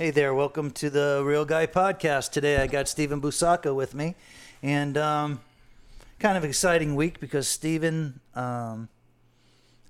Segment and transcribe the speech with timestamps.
[0.00, 2.30] Hey there, welcome to the Real Guy Podcast.
[2.30, 4.14] Today I got Stephen Busaka with me,
[4.62, 5.40] and um,
[6.20, 8.88] kind of exciting week because Stephen um,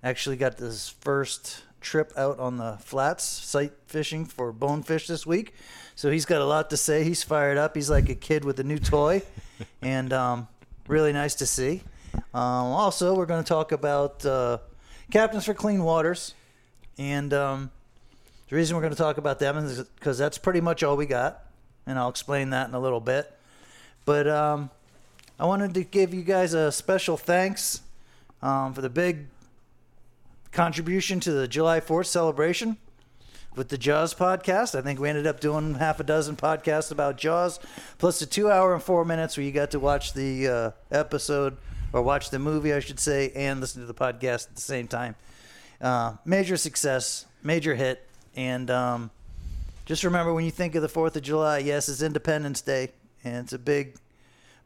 [0.03, 5.53] actually got this first trip out on the flats sight fishing for bonefish this week.
[5.95, 7.05] So he's got a lot to say.
[7.05, 7.77] He's fired up.
[7.77, 9.21] He's like a kid with a new toy,
[9.83, 10.49] and um,
[10.87, 11.83] really nice to see.
[12.15, 14.57] Um, also, we're going to talk about uh,
[15.11, 16.33] Captains for Clean Waters,
[16.97, 17.71] and um,
[18.49, 21.07] the reason we're going to talk about them is because that's pretty much all we
[21.07, 21.45] got,
[21.87, 23.31] and I'll explain that in a little bit.
[24.05, 24.71] But um,
[25.39, 27.83] I wanted to give you guys a special thanks
[28.41, 29.27] um, for the big
[30.51, 32.79] contribution to the July 4th celebration
[33.55, 34.75] with the Jaws podcast.
[34.75, 37.61] I think we ended up doing half a dozen podcasts about Jaws,
[37.99, 41.59] plus the two hour and four minutes where you got to watch the uh, episode
[41.93, 44.89] or watch the movie, I should say, and listen to the podcast at the same
[44.89, 45.17] time.
[45.81, 48.08] Uh, major success, major hit.
[48.39, 49.11] And um,
[49.85, 52.91] just remember when you think of the 4th of July, yes, it's Independence Day,
[53.25, 53.97] and it's a big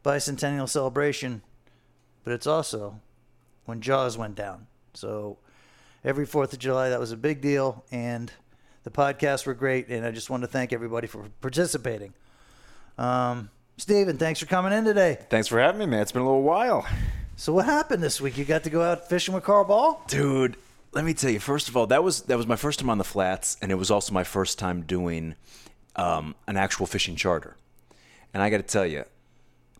[0.05, 1.41] bicentennial celebration,
[2.23, 2.99] but it's also
[3.65, 4.67] when Jaws went down.
[4.93, 5.39] So
[6.05, 8.31] every 4th of July, that was a big deal, and
[8.83, 12.13] the podcasts were great, and I just want to thank everybody for participating.
[12.99, 15.17] Um, Steven, thanks for coming in today.
[15.31, 16.03] Thanks for having me, man.
[16.03, 16.85] It's been a little while.
[17.37, 18.37] So what happened this week?
[18.37, 20.03] You got to go out fishing with Carl Ball?
[20.07, 20.57] Dude,
[20.93, 21.39] let me tell you.
[21.39, 23.75] First of all, that was that was my first time on the flats, and it
[23.75, 25.35] was also my first time doing
[25.95, 27.55] um, an actual fishing charter.
[28.33, 29.03] And I got to tell you,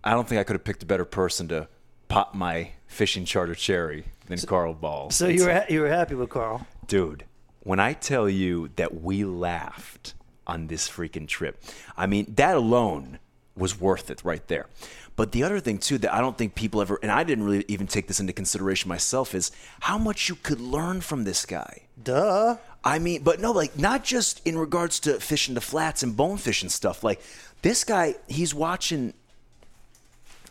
[0.04, 1.68] I don't think I could have picked a better person to
[2.08, 5.10] pop my fishing charter cherry than Carl Ball.
[5.10, 7.26] So you were you were happy with Carl, dude.
[7.62, 11.64] When I tell you that we laughed on this freaking trip,
[11.96, 13.20] I mean that alone
[13.56, 14.68] was worth it right there.
[15.16, 17.66] But the other thing too that I don't think people ever and I didn't really
[17.68, 21.84] even take this into consideration myself is how much you could learn from this guy.
[22.02, 22.58] Duh.
[22.84, 26.64] I mean, but no, like not just in regards to fishing the flats and bonefish
[26.64, 27.04] and stuff.
[27.04, 27.22] Like
[27.62, 29.14] this guy, he's watching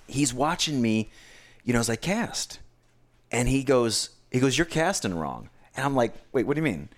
[0.07, 1.11] he's watching me,
[1.65, 2.61] you know, as I cast.
[3.31, 5.49] And he goes, he goes, You're casting wrong.
[5.77, 6.89] And I'm like, wait, what do you mean?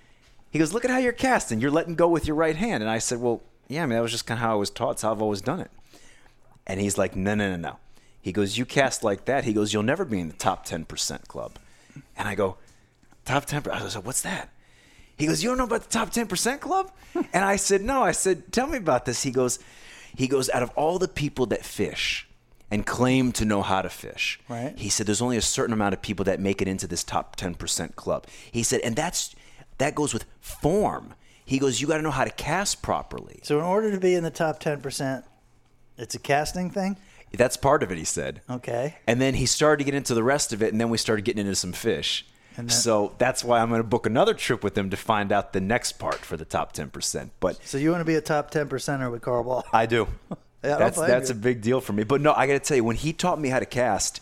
[0.51, 1.61] He goes, Look at how you're casting.
[1.61, 2.83] You're letting go with your right hand.
[2.83, 4.71] And I said, Well, yeah, I mean, that was just kind of how I was
[4.71, 4.93] taught.
[4.93, 5.71] It's how I've always done it.
[6.67, 7.77] And he's like, no, no, no, no.
[8.21, 9.45] He goes, you cast like that.
[9.45, 11.59] He goes, you'll never be in the top 10% club.
[12.17, 12.57] And I go,
[13.25, 13.69] top 10%?
[13.71, 14.49] I was like, what's that?
[15.17, 16.91] He goes, you don't know about the top 10% club?
[17.33, 18.03] and I said, no.
[18.03, 19.23] I said, tell me about this.
[19.23, 19.59] He goes,
[20.17, 22.27] he goes, out of all the people that fish
[22.71, 24.77] and claim to know how to fish, right.
[24.79, 27.37] he said, there's only a certain amount of people that make it into this top
[27.37, 28.27] 10% club.
[28.51, 29.35] He said, and that's,
[29.79, 31.15] that goes with form.
[31.45, 33.41] He goes, you got to know how to cast properly.
[33.43, 35.25] So in order to be in the top 10%,
[35.99, 36.97] it's a casting thing?
[37.32, 38.43] That's part of it, he said.
[38.49, 38.97] Okay.
[39.06, 41.25] And then he started to get into the rest of it, and then we started
[41.25, 42.27] getting into some fish.
[42.56, 45.53] Then, so that's why I'm going to book another trip with him to find out
[45.53, 47.31] the next part for the top 10%.
[47.41, 49.65] But So you want to be a top 10 percenter with Carl Ball?
[49.72, 50.06] I do.
[50.62, 52.05] yeah, that's that's a big deal for me.
[52.05, 54.21] But no, I got to tell you, when he taught me how to cast,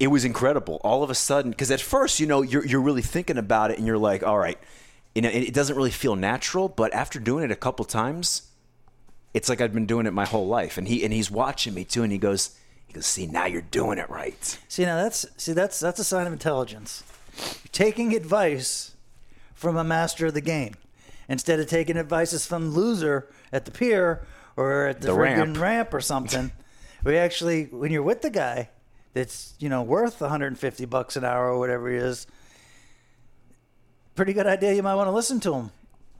[0.00, 0.80] it was incredible.
[0.82, 3.76] All of a sudden, because at first, you know, you're, you're really thinking about it,
[3.78, 4.58] and you're like, all right,
[5.14, 6.70] you know, it doesn't really feel natural.
[6.70, 8.48] But after doing it a couple times,
[9.34, 10.78] it's like I've been doing it my whole life.
[10.78, 12.56] And he and he's watching me too, and he goes,
[12.86, 14.58] he goes, see now you're doing it right.
[14.68, 17.02] See now that's see that's that's a sign of intelligence.
[17.36, 18.94] You're taking advice
[19.52, 20.74] from a master of the game
[21.28, 24.24] instead of taking advices from loser at the pier
[24.56, 25.58] or at the, the ramp.
[25.58, 26.52] ramp or something.
[27.04, 28.70] we actually when you're with the guy
[29.14, 32.28] that's you know worth 150 bucks an hour or whatever he is,
[34.14, 34.72] pretty good idea.
[34.74, 35.70] You might want to listen to him.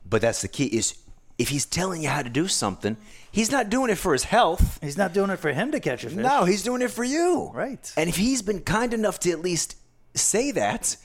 [0.07, 0.97] But that's the key is
[1.37, 2.97] if he's telling you how to do something,
[3.31, 4.79] he's not doing it for his health.
[4.81, 6.17] He's not doing it for him to catch a fish.
[6.17, 7.51] No, he's doing it for you.
[7.53, 7.91] Right.
[7.97, 9.75] And if he's been kind enough to at least
[10.13, 10.97] say that,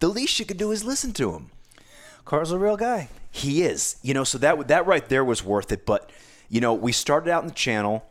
[0.00, 1.50] the least you could do is listen to him.
[2.24, 3.08] Carl's a real guy.
[3.30, 3.96] He is.
[4.02, 5.86] You know, so that that right there was worth it.
[5.86, 6.10] But
[6.48, 8.04] you know, we started out in the channel,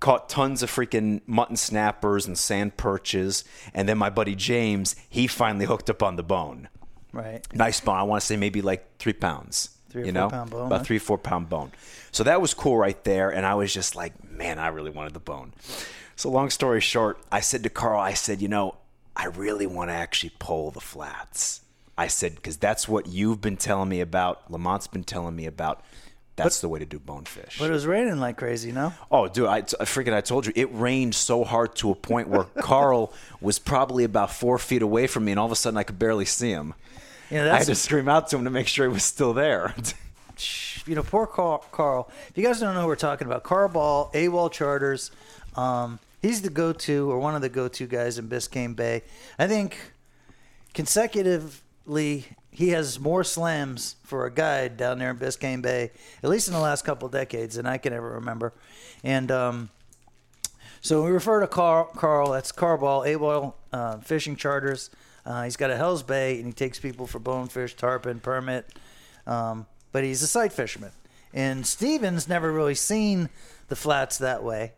[0.00, 5.26] caught tons of freaking mutton snappers and sand perches, and then my buddy James, he
[5.26, 6.68] finally hooked up on the bone.
[7.12, 7.46] Right.
[7.54, 7.96] Nice bone.
[7.96, 9.70] I want to say maybe like three pounds.
[9.92, 10.84] Three or you four know, pound bone, about huh?
[10.84, 11.70] three four pound bone.
[12.12, 15.12] So that was cool right there, and I was just like, man, I really wanted
[15.12, 15.52] the bone.
[16.16, 18.76] So long story short, I said to Carl, I said, you know,
[19.14, 21.60] I really want to actually pull the flats.
[21.98, 24.50] I said because that's what you've been telling me about.
[24.50, 25.84] Lamont's been telling me about.
[26.34, 27.58] That's the way to do bonefish.
[27.58, 28.94] But it was raining like crazy, no?
[29.10, 32.28] Oh, dude, I, I freaking I told you it rained so hard to a point
[32.28, 33.12] where Carl
[33.42, 35.98] was probably about four feet away from me, and all of a sudden I could
[35.98, 36.72] barely see him.
[37.32, 39.32] Yeah, I that's had to scream out to him to make sure he was still
[39.32, 39.74] there.
[40.86, 42.10] you know, poor Carl, Carl.
[42.28, 45.10] If you guys don't know who we're talking about, Carl Ball, AWOL Charters.
[45.56, 49.02] Um, he's the go-to or one of the go-to guys in Biscayne Bay.
[49.38, 49.78] I think
[50.74, 55.90] consecutively he has more slams for a guide down there in Biscayne Bay,
[56.22, 58.52] at least in the last couple decades, than I can ever remember.
[59.02, 59.70] And um,
[60.82, 61.84] so we refer to Carl.
[61.96, 64.90] Carl that's Carl Ball, AWOL uh, Fishing Charters.
[65.24, 68.66] Uh, he's got a Hell's Bay, and he takes people for bonefish, tarpon, permit.
[69.26, 70.90] Um, but he's a sight fisherman.
[71.32, 73.28] And Steven's never really seen
[73.68, 74.72] the flats that way.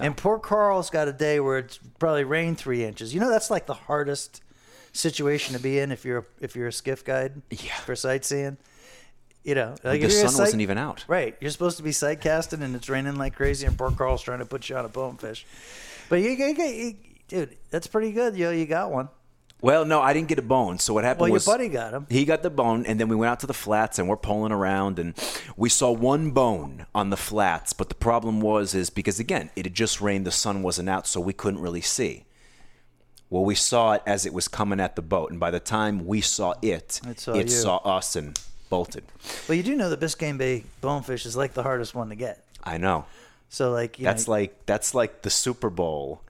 [0.00, 3.14] And poor Carl's got a day where it's probably rained three inches.
[3.14, 4.42] You know, that's like the hardest
[4.92, 7.76] situation to be in if you're a, if you're a skiff guide Yeah.
[7.84, 8.56] for sightseeing.
[9.44, 11.04] You know, like the if you're a sun wasn't even out.
[11.06, 14.22] Right, you're supposed to be sight casting, and it's raining like crazy, and poor Carl's
[14.22, 15.46] trying to put you on a bonefish.
[16.08, 16.96] But you, you, you,
[17.28, 18.34] dude, that's pretty good.
[18.36, 19.08] Yo, you got one.
[19.62, 20.78] Well, no, I didn't get a bone.
[20.78, 22.06] So what happened Well, your buddy got him.
[22.10, 24.52] He got the bone, and then we went out to the flats, and we're pulling
[24.52, 25.14] around, and
[25.56, 27.72] we saw one bone on the flats.
[27.72, 31.06] But the problem was, is because again, it had just rained, the sun wasn't out,
[31.06, 32.24] so we couldn't really see.
[33.30, 36.06] Well, we saw it as it was coming at the boat, and by the time
[36.06, 38.38] we saw it, It saw it saw us and
[38.68, 39.04] bolted.
[39.48, 42.44] Well, you do know the Biscayne Bay bonefish is like the hardest one to get.
[42.62, 43.06] I know.
[43.48, 46.22] So, like, you That's know, like that's like the Super Bowl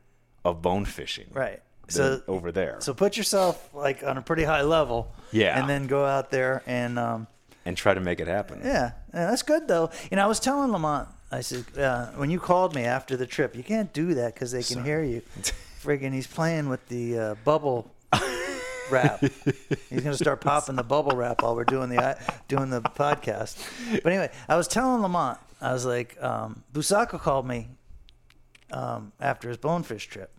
[0.45, 1.27] of bone fishing.
[1.33, 1.61] right.
[1.89, 5.15] So over there, So put yourself like on a pretty high level.
[5.33, 5.59] Yeah.
[5.59, 7.27] And then go out there and um,
[7.65, 8.61] and try to make it happen.
[8.65, 9.91] yeah, yeah, that's good though.
[10.11, 13.27] You know, I was telling Lamont, I said uh, when you called me after the
[13.27, 15.23] trip, you can't do that because they can hear you.
[15.83, 17.95] Friggin', he's playing with the uh, bubble
[18.91, 19.21] wrap.
[19.21, 22.15] He's gonna start popping the bubble wrap while we're doing the uh,
[22.49, 23.57] doing the podcast.
[24.03, 27.69] But anyway, I was telling Lamont, I was like, um, Busaka called me
[28.73, 30.33] um, after his bonefish trip.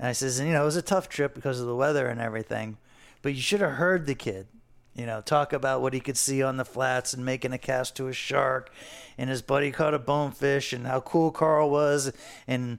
[0.00, 2.08] And I says, and, you know, it was a tough trip because of the weather
[2.08, 2.78] and everything,
[3.20, 4.46] but you should have heard the kid,
[4.94, 7.96] you know, talk about what he could see on the flats and making a cast
[7.96, 8.72] to a shark,
[9.18, 12.14] and his buddy caught a bonefish, and how cool Carl was,
[12.48, 12.78] and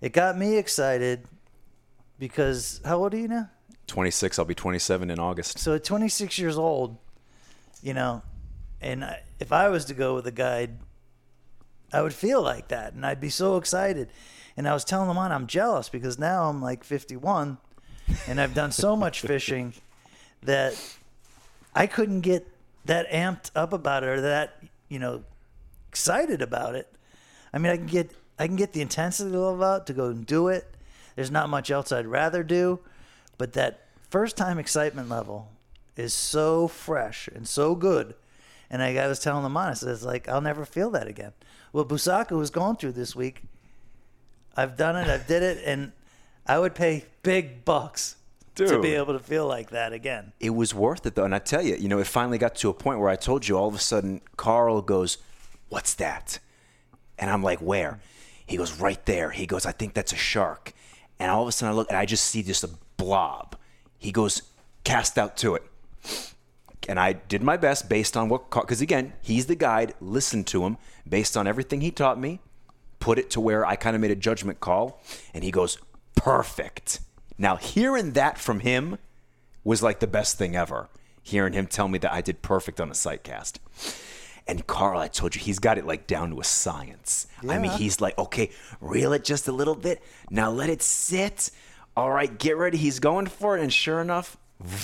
[0.00, 1.26] it got me excited
[2.18, 3.50] because how old are you now?
[3.86, 4.38] 26.
[4.38, 5.58] I'll be 27 in August.
[5.58, 6.96] So at 26 years old,
[7.82, 8.22] you know,
[8.80, 10.78] and I, if I was to go with a guide,
[11.92, 14.08] I would feel like that, and I'd be so excited.
[14.56, 17.58] And I was telling Lamont, I'm jealous because now I'm like 51,
[18.28, 19.72] and I've done so much fishing
[20.42, 20.74] that
[21.74, 22.46] I couldn't get
[22.84, 25.24] that amped up about it or that you know
[25.88, 26.92] excited about it.
[27.52, 30.26] I mean, I can get I can get the intensity of it to go and
[30.26, 30.74] do it.
[31.16, 32.80] There's not much else I'd rather do,
[33.38, 35.48] but that first time excitement level
[35.96, 38.14] is so fresh and so good.
[38.70, 41.32] And I, I was telling Lamont, it's like I'll never feel that again.
[41.72, 43.42] What Busaka was going through this week,
[44.56, 45.92] I've done it, I've did it, and
[46.46, 48.16] I would pay big bucks
[48.56, 50.32] to be able to feel like that again.
[50.38, 51.24] it was worth it though.
[51.24, 53.48] And I tell you, you know, it finally got to a point where I told
[53.48, 55.18] you all of a sudden Carl goes,
[55.70, 56.38] What's that?
[57.18, 57.98] And I'm like, Where?
[58.46, 59.30] He goes, Right there.
[59.30, 60.72] He goes, I think that's a shark.
[61.18, 63.56] And all of a sudden I look and I just see just a blob.
[63.98, 64.42] He goes,
[64.84, 65.62] Cast out to it.
[66.88, 70.64] And I did my best based on what, because again, he's the guide, Listen to
[70.64, 70.76] him
[71.08, 72.40] based on everything he taught me,
[73.04, 74.98] put it to where I kind of made a judgment call.
[75.34, 75.76] And he goes,
[76.16, 77.00] Perfect.
[77.36, 78.96] Now, hearing that from him
[79.62, 80.88] was like the best thing ever.
[81.22, 83.60] Hearing him tell me that I did perfect on a sight cast.
[84.46, 87.26] And Carl, I told you, he's got it like down to a science.
[87.46, 90.02] I mean, he's like, okay, reel it just a little bit.
[90.30, 91.50] Now let it sit.
[91.94, 92.78] All right, get ready.
[92.78, 93.62] He's going for it.
[93.62, 94.38] And sure enough,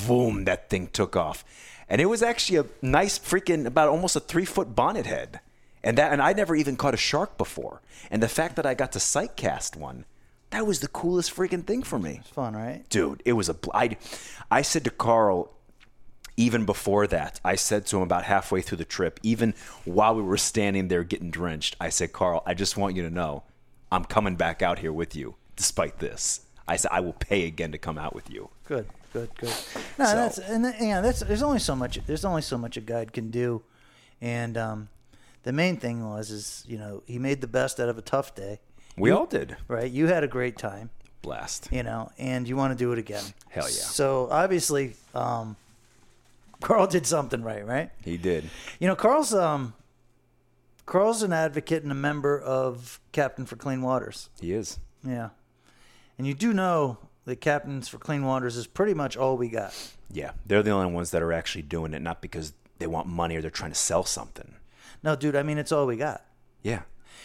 [0.07, 1.43] boom, that thing took off.
[1.89, 5.41] And it was actually a nice freaking, about almost a three foot bonnet head.
[5.83, 7.81] And that, and I never even caught a shark before.
[8.11, 10.05] And the fact that I got to sight cast one,
[10.51, 12.83] that was the coolest freaking thing for me It's fun, right?
[12.91, 13.97] dude it was a bl- I,
[14.51, 15.53] I said to carl
[16.37, 20.23] even before that i said to him about halfway through the trip even while we
[20.23, 23.43] were standing there getting drenched i said carl i just want you to know
[23.93, 27.71] i'm coming back out here with you despite this i said i will pay again
[27.71, 29.55] to come out with you Good, good, good.
[29.99, 32.81] No, So- that's and yeah, that's there's only so much there's only so much a
[32.81, 33.63] guide can do,
[34.21, 34.89] and um,
[35.43, 38.35] the main thing was is you know he made the best out of a tough
[38.35, 38.61] day.
[38.97, 40.91] we all did Right, you had a great time,
[41.23, 43.25] blast you know, and you want to do it again.
[43.49, 43.71] Hell yeah.
[43.71, 45.57] So obviously, um,
[46.61, 47.91] Carl did something right, right?
[48.05, 48.45] he did
[48.79, 49.75] You know, Carl's um,
[50.87, 54.29] Carl's an advocate and a member of Captain for Clean Waters.
[54.41, 55.31] he is Yeah,
[56.19, 59.73] and you do know that Captains for Clean Waters is pretty much all we got.
[60.13, 63.37] yeah they're the only ones that are actually doing it not because they want money
[63.37, 64.50] or they're trying to sell something
[65.03, 66.25] No, dude, I mean it's all we got.
[66.63, 66.83] yeah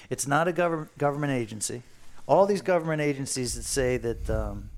[0.09, 1.83] It's not a government government agency.
[2.27, 4.69] All these government agencies that say that um,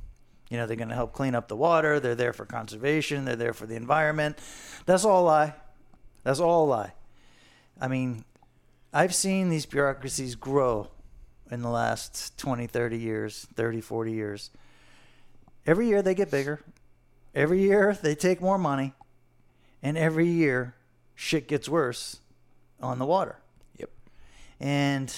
[0.50, 3.36] you know they're going to help clean up the water, they're there for conservation, they're
[3.36, 4.38] there for the environment.
[4.86, 5.53] That's all a lie.
[6.24, 6.94] That's all a lie.
[7.79, 8.25] I mean,
[8.94, 10.89] I've seen these bureaucracies grow
[11.51, 14.50] in the last 20, 30 years, 30, 40 years.
[15.65, 16.62] Every year they get bigger.
[17.36, 18.94] Every year they take more money.
[19.84, 20.74] And every year,
[21.15, 22.20] shit gets worse
[22.81, 23.38] on the water.
[23.77, 23.89] Yep.
[24.60, 25.13] And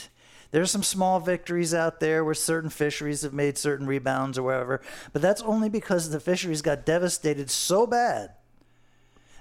[0.52, 4.82] there's some small victories out there where certain fisheries have made certain rebounds or whatever,
[5.14, 8.32] but that's only because the fisheries got devastated so bad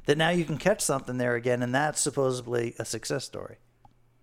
[0.07, 3.57] that now you can catch something there again, and that's supposedly a success story.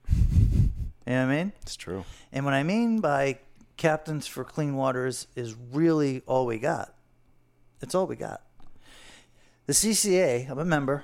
[0.07, 1.53] You know what I mean?
[1.61, 2.05] It's true.
[2.31, 3.39] And what I mean by
[3.77, 6.95] captains for clean waters is really all we got.
[7.81, 8.41] It's all we got.
[9.67, 11.03] The CCA, I'm a member,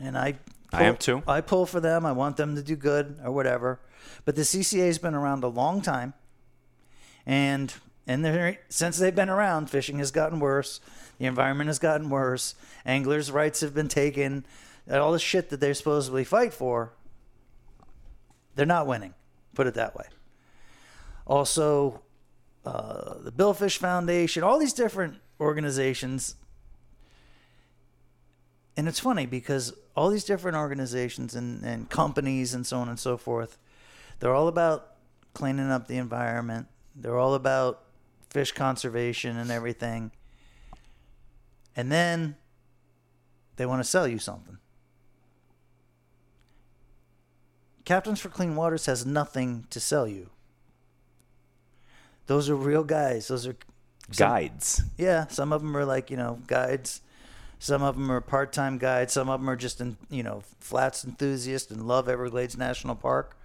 [0.00, 0.38] and I
[0.72, 1.22] I am too.
[1.26, 2.04] I pull for them.
[2.04, 3.80] I want them to do good or whatever.
[4.24, 6.14] But the CCA has been around a long time,
[7.24, 7.72] and
[8.06, 10.80] and since they've been around, fishing has gotten worse.
[11.18, 12.54] The environment has gotten worse.
[12.86, 14.46] Anglers' rights have been taken.
[14.90, 16.92] All the shit that they supposedly fight for,
[18.54, 19.14] they're not winning.
[19.54, 20.06] Put it that way.
[21.26, 22.00] Also,
[22.64, 26.36] uh, the Billfish Foundation, all these different organizations.
[28.78, 32.96] And it's funny because all these different organizations and, and companies and so on and
[32.96, 33.58] so forth,
[34.20, 34.94] they're all about
[35.34, 36.68] cleaning up the environment.
[36.94, 37.82] They're all about
[38.30, 40.12] fish conservation and everything.
[41.74, 42.36] And then
[43.56, 44.58] they want to sell you something.
[47.84, 50.30] Captains for Clean Waters has nothing to sell you.
[52.26, 53.26] Those are real guys.
[53.26, 53.56] Those are
[54.16, 54.82] Guides.
[54.96, 57.00] yeah, some of them are like, you know, guides.
[57.58, 59.12] Some of them are part-time guides.
[59.12, 63.36] Some of them are just, in, you know, flats enthusiasts and love Everglades National Park.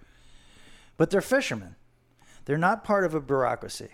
[0.98, 1.76] But they're fishermen.
[2.46, 3.90] They're not part of a bureaucracy.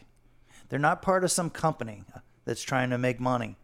[0.68, 2.04] They're not part of some company
[2.46, 3.56] that's trying to make money.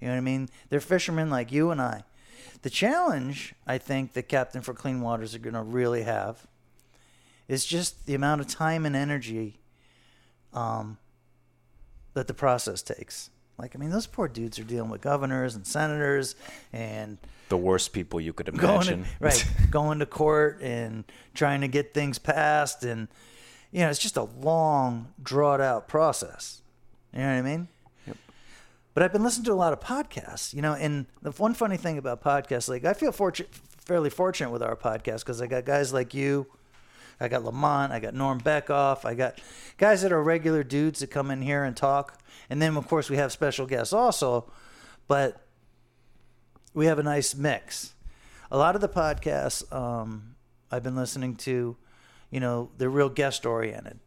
[0.00, 0.48] You know what I mean?
[0.68, 2.04] They're fishermen like you and I.
[2.62, 6.46] The challenge I think that Captain for Clean Waters are going to really have
[7.48, 9.60] is just the amount of time and energy
[10.52, 10.98] um,
[12.14, 13.30] that the process takes.
[13.58, 16.34] Like, I mean, those poor dudes are dealing with governors and senators
[16.72, 17.18] and
[17.48, 19.04] The worst people you could going imagine.
[19.04, 21.04] to, right, going to court and
[21.34, 23.08] trying to get things passed, and
[23.70, 26.62] you know, it's just a long, drawn out process.
[27.12, 27.68] You know what I mean?
[28.06, 28.16] Yep.
[28.94, 31.76] But I've been listening to a lot of podcasts, you know, and the one funny
[31.76, 35.64] thing about podcasts, like I feel fortunate, fairly fortunate with our podcast because I got
[35.64, 36.46] guys like you,
[37.22, 39.40] I got Lamont, I got Norm Beckoff, I got
[39.78, 43.08] guys that are regular dudes that come in here and talk, and then of course
[43.08, 44.50] we have special guests also,
[45.06, 45.40] but
[46.74, 47.94] we have a nice mix.
[48.50, 50.34] A lot of the podcasts um,
[50.70, 51.76] I've been listening to,
[52.30, 54.00] you know, they're real guest oriented,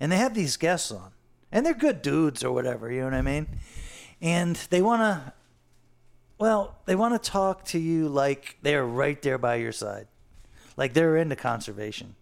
[0.00, 1.12] and they have these guests on,
[1.52, 2.90] and they're good dudes or whatever.
[2.90, 3.46] You know what I mean?
[4.20, 5.32] And they want to,
[6.38, 10.08] well, they want to talk to you like they're right there by your side,
[10.76, 12.14] like they're into conservation.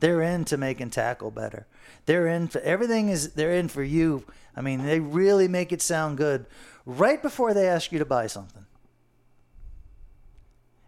[0.00, 1.66] They're into making tackle better.
[2.06, 4.24] They're in for everything is they're in for you.
[4.56, 6.46] I mean, they really make it sound good
[6.84, 8.66] right before they ask you to buy something.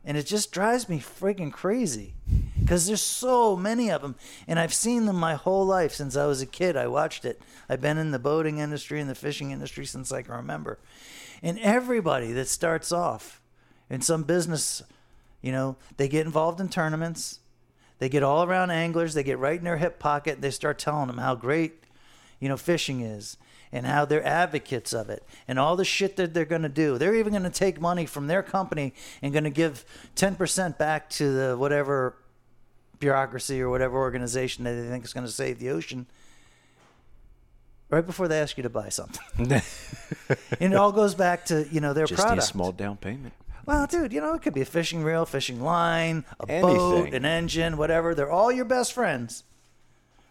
[0.05, 2.15] And it just drives me freaking crazy
[2.61, 6.27] because there's so many of them and I've seen them my whole life since I
[6.27, 6.77] was a kid.
[6.77, 7.41] I watched it.
[7.69, 10.79] I've been in the boating industry and the fishing industry since I can remember.
[11.43, 13.41] And everybody that starts off
[13.89, 14.83] in some business,
[15.45, 17.41] you know, they get involved in tournaments.
[17.99, 19.13] They get all around anglers.
[19.13, 20.41] They get right in their hip pocket.
[20.41, 21.85] They start telling them how great,
[22.41, 23.37] you know, fishing is
[23.71, 26.97] and how they're advocates of it and all the shit that they're going to do.
[26.97, 29.85] They're even going to take money from their company and going to give
[30.17, 32.17] 10% back to the whatever
[32.99, 36.07] bureaucracy or whatever organization that they think is going to save the ocean
[37.91, 39.53] right before they ask you to buy something.
[40.59, 43.35] and it all goes back to, you know, their Just need a small down payment.
[43.67, 47.25] Well, dude, you know, it could be a fishing reel, fishing line, a boat, an
[47.25, 48.15] engine, whatever.
[48.15, 49.45] They're all your best friends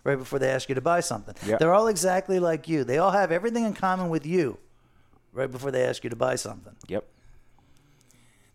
[0.03, 1.35] right before they ask you to buy something.
[1.45, 1.57] Yeah.
[1.57, 2.83] They're all exactly like you.
[2.83, 4.57] They all have everything in common with you
[5.31, 6.75] right before they ask you to buy something.
[6.87, 7.05] Yep.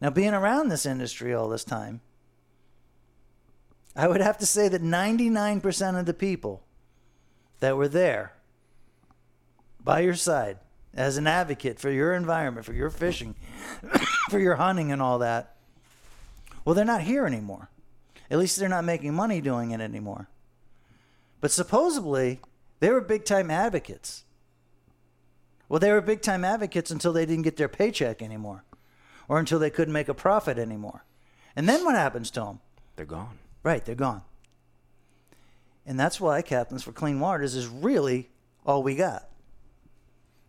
[0.00, 2.00] Now, being around this industry all this time,
[3.96, 6.62] I would have to say that 99% of the people
[7.58, 8.34] that were there
[9.82, 10.58] by your side
[10.94, 13.34] as an advocate for your environment, for your fishing,
[14.30, 15.56] for your hunting and all that,
[16.64, 17.70] well, they're not here anymore.
[18.30, 20.28] At least they're not making money doing it anymore.
[21.40, 22.40] But supposedly,
[22.80, 24.24] they were big time advocates.
[25.68, 28.64] Well, they were big time advocates until they didn't get their paycheck anymore
[29.28, 31.04] or until they couldn't make a profit anymore.
[31.54, 32.60] And then what happens to them?
[32.96, 33.38] They're gone.
[33.62, 34.22] Right, they're gone.
[35.86, 38.28] And that's why Captains for Clean Waters is really
[38.66, 39.28] all we got.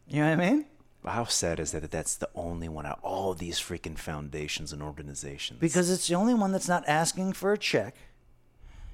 [0.10, 0.66] You know what I mean?
[1.06, 4.74] How sad is that that that's the only one out of all these freaking foundations
[4.74, 5.60] and organizations?
[5.60, 7.96] Because it's the only one that's not asking for a check.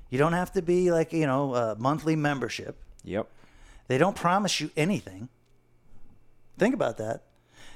[0.10, 2.78] You don't have to be like, you know, a monthly membership.
[3.04, 3.28] Yep.
[3.88, 5.30] They don't promise you anything.
[6.58, 7.24] Think about that.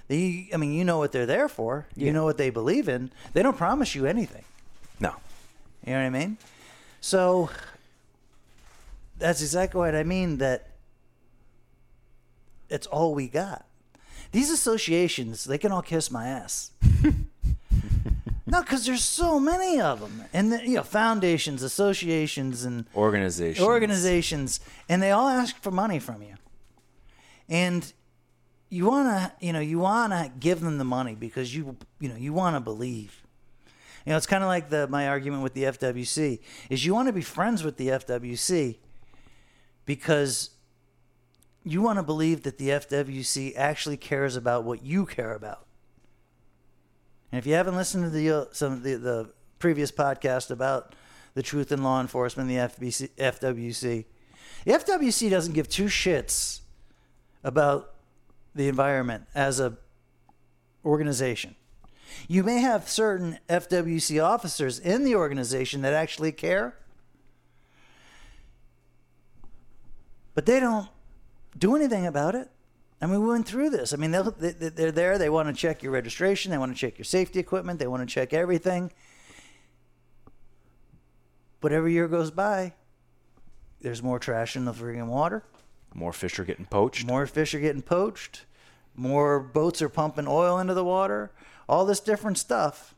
[0.08, 1.88] They, I mean, you know what they're there for.
[1.96, 3.12] You know what they believe in.
[3.34, 4.44] They don't promise you anything.
[5.00, 5.14] No.
[5.86, 6.38] You know what I mean?
[7.02, 7.50] So
[9.18, 10.38] that's exactly what I mean.
[10.38, 10.69] That
[12.70, 13.66] it's all we got.
[14.32, 16.72] These associations, they can all kiss my ass.
[18.46, 23.64] no, because there's so many of them, and the, you know, foundations, associations, and Organization.
[23.66, 26.36] organizations, and they all ask for money from you.
[27.48, 27.92] And
[28.70, 32.10] you want to, you know, you want to give them the money because you, you
[32.10, 33.24] know, you want to believe.
[34.06, 37.08] You know, it's kind of like the my argument with the FWC is you want
[37.08, 38.78] to be friends with the FWC
[39.86, 40.52] because
[41.70, 45.66] you want to believe that the FWC actually cares about what you care about.
[47.32, 50.96] And if you haven't listened to the uh, some the, the previous podcast about
[51.36, 54.06] the truth in law enforcement, the FBC, FWC,
[54.66, 56.62] the FWC doesn't give two shits
[57.44, 57.94] about
[58.56, 59.78] the environment as a
[60.84, 61.56] organization.
[62.28, 66.76] You may have certain FWC officers in the organization that actually care,
[70.34, 70.90] but they don't
[71.58, 72.50] do anything about it.
[73.02, 73.94] I mean, we went through this.
[73.94, 75.18] I mean, they, they're there.
[75.18, 76.52] They want to check your registration.
[76.52, 77.80] They want to check your safety equipment.
[77.80, 78.92] They want to check everything.
[81.62, 82.74] But every year goes by,
[83.82, 85.44] there's more trash in the freaking water.
[85.94, 87.08] More fish are getting poached.
[87.08, 88.46] More fish are getting poached.
[88.96, 91.32] More boats are pumping oil into the water.
[91.70, 92.96] All this different stuff.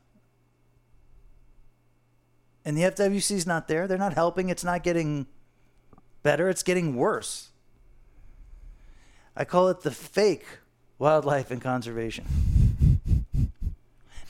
[2.64, 3.86] And the FWC's not there.
[3.86, 4.48] They're not helping.
[4.48, 5.26] It's not getting
[6.22, 6.48] better.
[6.48, 7.51] It's getting worse.
[9.36, 10.44] I call it the fake
[10.98, 12.26] wildlife and conservation.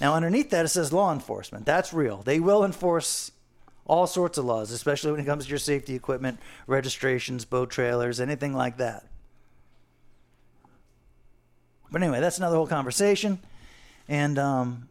[0.01, 1.65] Now, underneath that, it says law enforcement.
[1.65, 2.23] That's real.
[2.23, 3.31] They will enforce
[3.87, 8.21] all sorts of laws, especially when it comes to your safety equipment, registrations, boat trailers,
[8.21, 9.07] anything like that.
[11.91, 13.39] But anyway, that's another whole conversation.
[14.09, 14.89] And um,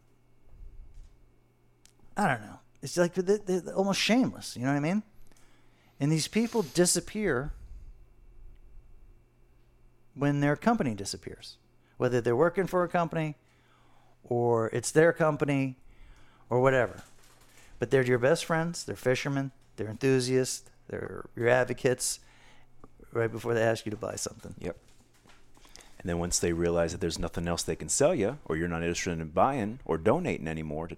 [2.16, 2.58] I don't know.
[2.80, 4.56] It's like they're, they're almost shameless.
[4.56, 5.02] You know what I mean?
[6.00, 7.52] And these people disappear
[10.14, 11.56] when their company disappears,
[11.96, 13.36] whether they're working for a company
[14.24, 15.76] or it's their company
[16.50, 17.02] or whatever.
[17.78, 22.20] But they're your best friends, they're fishermen, they're enthusiasts, they're your advocates
[23.12, 24.54] right before they ask you to buy something.
[24.58, 24.76] Yep.
[25.98, 28.68] And then once they realize that there's nothing else they can sell you, or you're
[28.68, 30.88] not interested in buying or donating anymore,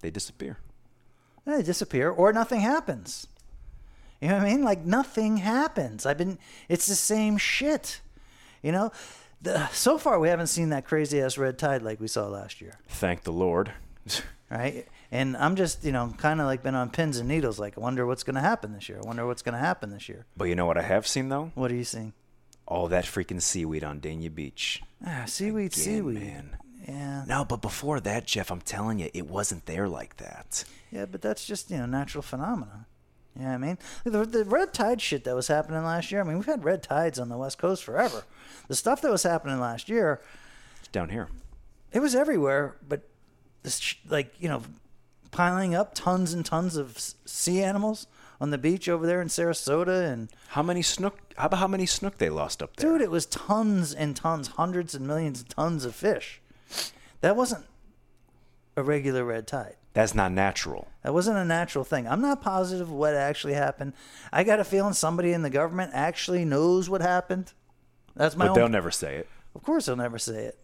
[0.00, 0.58] they disappear.
[1.44, 3.26] They disappear or nothing happens.
[4.20, 4.62] You know what I mean?
[4.62, 6.06] Like nothing happens.
[6.06, 8.00] I've been it's the same shit.
[8.62, 8.92] You know?
[9.40, 12.60] The, so far we haven't seen that crazy ass red tide like we saw last
[12.60, 12.78] year.
[12.88, 13.72] Thank the Lord.
[14.50, 14.86] Right?
[15.10, 17.80] And I'm just, you know, kind of like been on pins and needles like I
[17.80, 18.98] wonder what's going to happen this year.
[19.02, 20.26] I wonder what's going to happen this year.
[20.36, 21.52] But you know what I have seen though?
[21.54, 22.12] What are you seeing?
[22.66, 24.82] All that freaking seaweed on Dania Beach.
[25.06, 26.20] Ah, seaweed, Again, seaweed.
[26.20, 26.56] man.
[26.86, 27.24] Yeah.
[27.26, 30.64] No, but before that, Jeff, I'm telling you, it wasn't there like that.
[30.90, 32.86] Yeah, but that's just, you know, natural phenomena.
[33.34, 33.78] What I mean?
[34.04, 36.82] The, the red tide shit that was happening last year, I mean, we've had red
[36.82, 38.24] tides on the West Coast forever.
[38.68, 40.20] The stuff that was happening last year,
[40.80, 41.28] It's down here.
[41.92, 43.02] it was everywhere, but
[43.62, 44.62] this, like, you know,
[45.30, 48.06] piling up tons and tons of sea animals
[48.40, 50.12] on the beach over there in Sarasota.
[50.12, 51.18] And, How many snook?
[51.38, 52.90] How about how many snook they lost up there?
[52.90, 56.42] dude, it was tons and tons, hundreds and millions of tons of fish.
[57.22, 57.64] That wasn't
[58.76, 59.76] a regular red tide.
[59.94, 60.88] That's not natural.
[61.02, 62.08] That wasn't a natural thing.
[62.08, 63.92] I'm not positive what actually happened.
[64.32, 67.52] I got a feeling somebody in the government actually knows what happened.
[68.16, 68.56] That's my But own.
[68.58, 69.28] they'll never say it.
[69.54, 70.58] Of course, they'll never say it.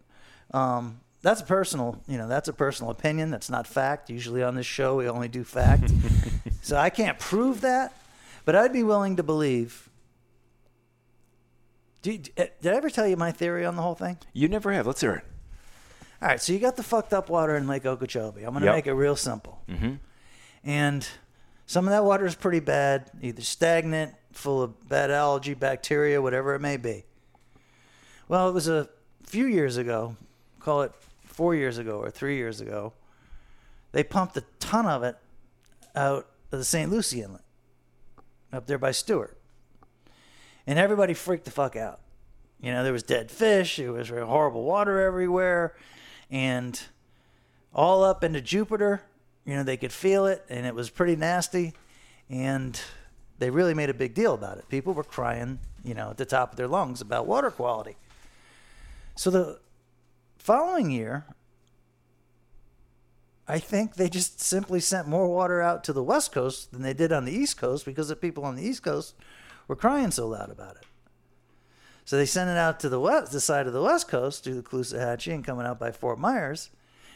[0.54, 3.30] Um, that's a personal, you know, that's a personal opinion.
[3.30, 4.08] That's not fact.
[4.08, 5.90] Usually on this show, we only do fact.
[6.62, 7.92] so I can't prove that,
[8.46, 9.90] but I'd be willing to believe.
[12.00, 14.18] Did, did I ever tell you my theory on the whole thing?
[14.32, 14.86] You never have.
[14.86, 15.24] Let's hear it.
[16.20, 18.42] All right, so you got the fucked up water in Lake Okeechobee.
[18.42, 18.74] I'm going to Yep.
[18.74, 19.62] make it real simple.
[19.68, 19.94] Mm-hmm.
[20.64, 21.08] And
[21.66, 26.54] some of that water is pretty bad, either stagnant, full of bad algae, bacteria, whatever
[26.54, 27.04] it may be.
[28.26, 28.88] Well, it was a
[29.24, 30.16] few years ago,
[30.58, 30.92] call it
[31.24, 32.92] four years ago or three years ago,
[33.92, 35.16] they pumped a ton of it
[35.94, 36.90] out of the St.
[36.90, 37.42] Lucie Inlet
[38.52, 39.38] up there by Stuart.
[40.66, 42.00] And everybody freaked the fuck out.
[42.60, 45.76] You know, there was dead fish, there was horrible water everywhere,
[46.30, 46.80] and
[47.74, 49.02] all up into Jupiter.
[49.44, 51.72] You know, they could feel it, and it was pretty nasty.
[52.28, 52.78] And
[53.38, 54.68] they really made a big deal about it.
[54.68, 57.96] People were crying, you know, at the top of their lungs about water quality.
[59.14, 59.60] So the
[60.38, 61.24] following year,
[63.46, 66.92] I think they just simply sent more water out to the West Coast than they
[66.92, 69.14] did on the East Coast because the people on the East Coast
[69.66, 70.84] were crying so loud about it.
[72.08, 74.54] So they sent it out to the west, the side of the west coast through
[74.54, 76.70] the Caloosahatchee and coming out by Fort Myers,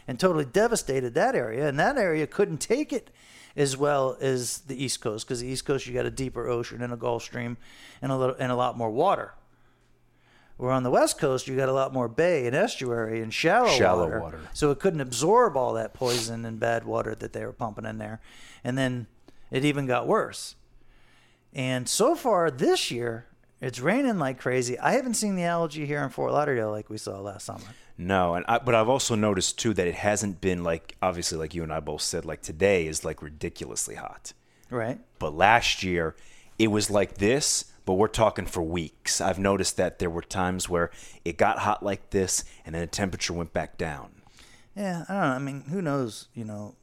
[0.07, 1.67] and totally devastated that area.
[1.67, 3.09] And that area couldn't take it
[3.57, 6.83] as well as the east coast because the east coast you got a deeper ocean
[6.83, 7.57] and a Gulf Stream
[8.03, 9.33] and a little and a lot more water.
[10.59, 13.71] Where on the west coast you got a lot more bay and estuary and shallow,
[13.71, 14.41] Shallow water, water.
[14.53, 17.97] so it couldn't absorb all that poison and bad water that they were pumping in
[17.97, 18.21] there.
[18.63, 19.07] And then
[19.51, 20.55] it even got worse.
[21.55, 23.25] And so far this year,
[23.63, 24.79] it's raining like crazy.
[24.79, 27.65] I haven't seen the algae here in Fort Lauderdale like we saw last summer.
[27.97, 31.55] No, and I, but I've also noticed too that it hasn't been like obviously like
[31.55, 34.33] you and I both said like today is like ridiculously hot.
[34.69, 34.99] Right?
[35.21, 36.17] But last year
[36.59, 39.21] it was like this, but we're talking for weeks.
[39.21, 40.91] I've noticed that there were times where
[41.25, 44.11] it got hot like this and then the temperature went back down.
[44.75, 45.29] Yeah, I don't know.
[45.29, 46.75] I mean, who knows, you know,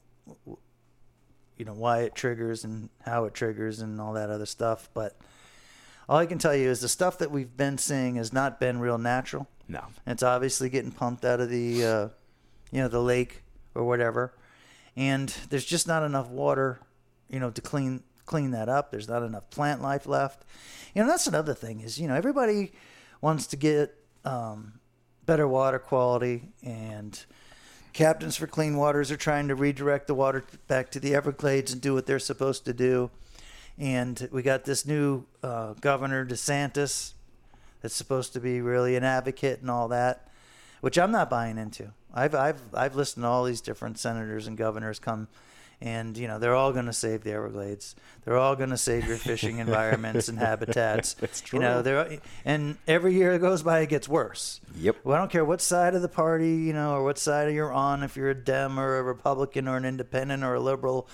[1.57, 5.17] you know why it triggers and how it triggers and all that other stuff, but
[6.09, 8.79] all I can tell you is the stuff that we've been seeing has not been
[8.79, 9.47] real natural.
[9.67, 9.83] No.
[10.07, 12.07] It's obviously getting pumped out of the, uh,
[12.71, 13.43] you know, the lake
[13.75, 14.33] or whatever,
[14.97, 16.79] and there's just not enough water,
[17.29, 18.89] you know, to clean clean that up.
[18.89, 20.43] There's not enough plant life left.
[20.95, 22.71] You know, that's another thing is you know everybody
[23.21, 23.95] wants to get
[24.25, 24.79] um,
[25.27, 27.23] better water quality and
[27.93, 31.81] captains for clean waters are trying to redirect the water back to the everglades and
[31.81, 33.11] do what they're supposed to do
[33.79, 37.13] and we got this new uh, governor desantis
[37.81, 40.27] that's supposed to be really an advocate and all that
[40.81, 44.57] which i'm not buying into i've i've i've listened to all these different senators and
[44.57, 45.27] governors come
[45.81, 47.95] and you know they're all going to save the Everglades.
[48.25, 51.13] They're all going to save your fishing environments and habitats.
[51.19, 51.59] That's true.
[51.59, 54.59] You know, they're and every year that goes by, it gets worse.
[54.75, 54.97] Yep.
[55.03, 57.71] Well, I don't care what side of the party, you know, or what side you're
[57.71, 61.07] on, if you're a Dem or a Republican or an independent or a liberal,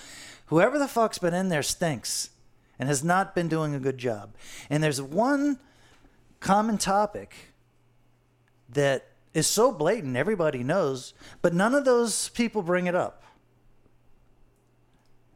[0.47, 2.31] whoever the fuck's been in there stinks
[2.79, 4.35] and has not been doing a good job.
[4.69, 5.59] And there's one
[6.39, 7.33] common topic
[8.69, 13.23] that is so blatant, everybody knows, but none of those people bring it up.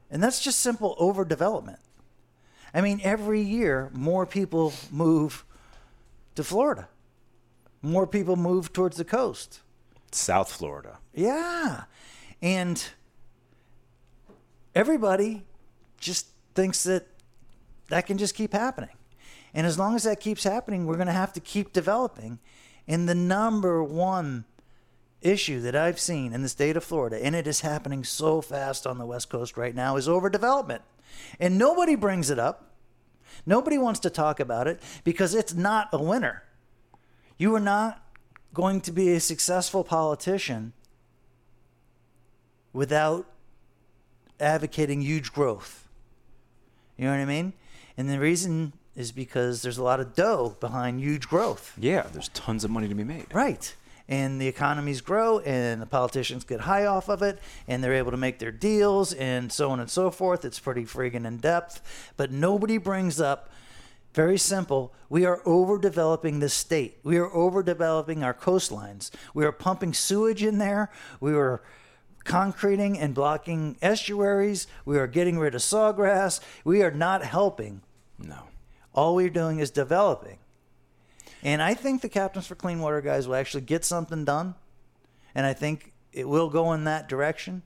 [0.09, 1.79] And that's just simple overdevelopment.
[2.73, 5.43] I mean, every year, more people move
[6.35, 6.87] to Florida.
[7.81, 9.61] More people move towards the coast.
[10.11, 10.99] South Florida.
[11.13, 11.83] Yeah.
[12.41, 12.83] And
[14.73, 15.43] everybody
[15.99, 17.07] just thinks that
[17.89, 18.95] that can just keep happening.
[19.53, 22.39] And as long as that keeps happening, we're going to have to keep developing.
[22.87, 24.45] And the number one
[25.21, 28.87] issue that I've seen in the state of Florida, and it is happening so fast
[28.87, 30.81] on the West Coast right now, is overdevelopment.
[31.39, 32.71] And nobody brings it up.
[33.45, 36.43] Nobody wants to talk about it because it's not a winner.
[37.37, 38.03] You are not
[38.53, 40.73] going to be a successful politician
[42.73, 43.25] without
[44.39, 45.87] advocating huge growth.
[46.97, 47.53] You know what I mean?
[47.99, 51.73] And the reason is because there's a lot of dough behind huge growth.
[51.77, 53.25] Yeah, there's tons of money to be made.
[53.33, 53.75] Right.
[54.07, 58.11] And the economies grow and the politicians get high off of it and they're able
[58.11, 60.45] to make their deals and so on and so forth.
[60.45, 62.13] It's pretty friggin' in depth.
[62.15, 63.49] But nobody brings up
[64.13, 64.93] very simple.
[65.09, 66.99] We are overdeveloping the state.
[67.03, 69.11] We are overdeveloping our coastlines.
[69.33, 70.89] We are pumping sewage in there.
[71.19, 71.61] We are
[72.23, 74.67] concreting and blocking estuaries.
[74.85, 76.39] We are getting rid of sawgrass.
[76.63, 77.81] We are not helping.
[78.19, 78.43] No.
[78.93, 80.37] All we're doing is developing.
[81.41, 84.55] And I think the Captains for Clean Water guys will actually get something done.
[85.33, 87.61] And I think it will go in that direction.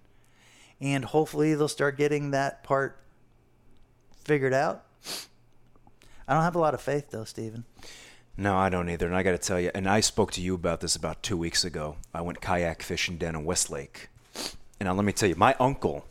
[0.79, 2.99] And hopefully they'll start getting that part
[4.23, 4.83] figured out.
[6.27, 7.65] I don't have a lot of faith, though, Stephen.
[8.37, 9.07] No, I don't either.
[9.07, 11.37] And I got to tell you, and I spoke to you about this about two
[11.37, 11.97] weeks ago.
[12.13, 14.09] I went kayak fishing down in Westlake.
[14.79, 16.05] And now let me tell you, my uncle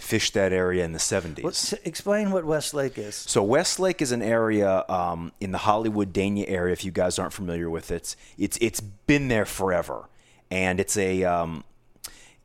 [0.00, 1.44] fished that area in the 70s.
[1.44, 3.14] Let's explain what Westlake is.
[3.14, 6.72] So Westlake is an area um, in the Hollywood Dania area.
[6.72, 10.08] If you guys aren't familiar with it, it's it's been there forever,
[10.50, 11.64] and it's a um,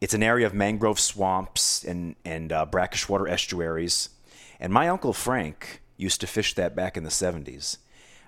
[0.01, 4.09] it's an area of mangrove swamps and and uh, brackish water estuaries.
[4.59, 7.77] And my uncle Frank used to fish that back in the '70s,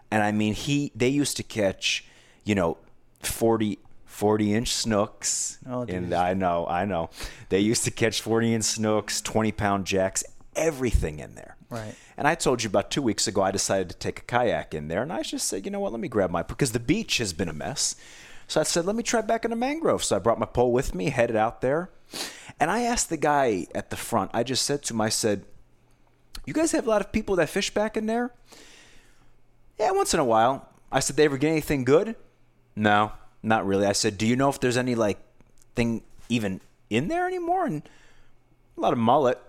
[0.09, 2.05] and I mean he they used to catch,
[2.43, 2.77] you know,
[3.21, 3.79] 40
[4.17, 5.60] 40 inch snooks.
[5.69, 6.12] Oh, and.
[6.12, 7.12] I know, I know.
[7.49, 10.23] They used to catch 40 inch snooks, 20 pound jacks,
[10.56, 11.56] everything in there.
[11.69, 11.93] Right.
[12.17, 14.88] And I told you about two weeks ago, I decided to take a kayak in
[14.88, 17.19] there, and I just said, you know what, let me grab my because the beach
[17.19, 17.95] has been a mess.
[18.47, 20.03] So I said, let me try back in the mangrove.
[20.03, 21.91] So I brought my pole with me, headed out there,
[22.60, 24.32] and I asked the guy at the front.
[24.34, 25.45] I just said to him, I said,
[26.43, 28.34] "You guys have a lot of people that fish back in there?"
[29.77, 30.69] Yeah, once in a while.
[30.91, 32.15] I said, "They ever get anything good?"
[32.75, 33.12] No,
[33.43, 33.86] not really.
[33.86, 35.19] I said, "Do you know if there's any like
[35.76, 37.84] thing even in there anymore?" And
[38.78, 39.39] a lot of mullet.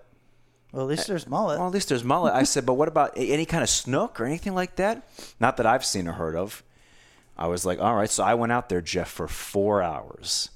[0.73, 1.59] Well, at least there's mullet.
[1.59, 2.35] Well, at least there's mullet.
[2.35, 5.09] I said, but what about any kind of snook or anything like that?
[5.41, 6.63] Not that I've seen or heard of.
[7.39, 8.11] I was like, all right.
[8.11, 10.51] So I went out there, Jeff, for four hours,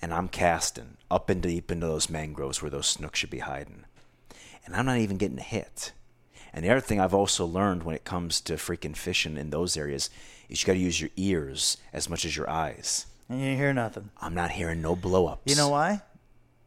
[0.00, 3.84] and I'm casting up and deep into those mangroves where those snook should be hiding,
[4.64, 5.92] and I'm not even getting a hit.
[6.52, 9.76] And the other thing I've also learned when it comes to freaking fishing in those
[9.76, 10.10] areas
[10.48, 13.06] is you got to use your ears as much as your eyes.
[13.28, 14.10] And you hear nothing.
[14.20, 15.42] I'm not hearing no blow ups.
[15.46, 16.02] You know why?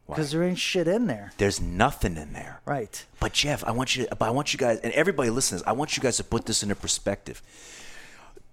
[0.06, 1.32] Because there ain't shit in there.
[1.38, 2.60] There's nothing in there.
[2.66, 3.04] Right.
[3.18, 5.62] But Jeff, I want you to, but I want you guys, and everybody listens.
[5.62, 7.40] I want you guys to put this into perspective.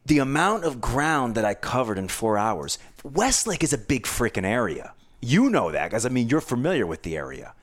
[0.05, 2.79] The amount of ground that I covered in four hours.
[3.03, 4.93] Westlake is a big freaking area.
[5.21, 6.05] You know that, guys.
[6.05, 7.53] I mean, you're familiar with the area.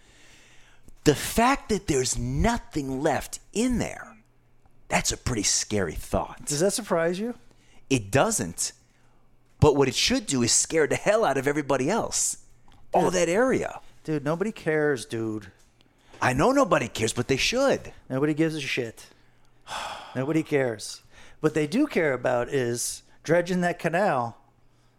[1.04, 4.16] The fact that there's nothing left in there,
[4.88, 6.44] that's a pretty scary thought.
[6.46, 7.34] Does that surprise you?
[7.88, 8.72] It doesn't.
[9.60, 12.38] But what it should do is scare the hell out of everybody else.
[12.92, 13.80] All that area.
[14.04, 15.50] Dude, nobody cares, dude.
[16.20, 17.92] I know nobody cares, but they should.
[18.08, 19.06] Nobody gives a shit.
[20.14, 21.02] Nobody cares.
[21.40, 24.38] What they do care about is dredging that canal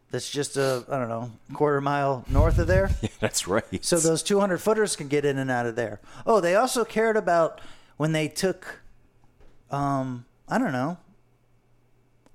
[0.09, 2.89] that's just a, I don't know, quarter mile north of there.
[3.01, 3.83] yeah, That's right.
[3.83, 5.99] So those 200 footers can get in and out of there.
[6.25, 7.59] Oh, they also cared about
[7.97, 8.79] when they took,
[9.69, 10.97] um, I don't know,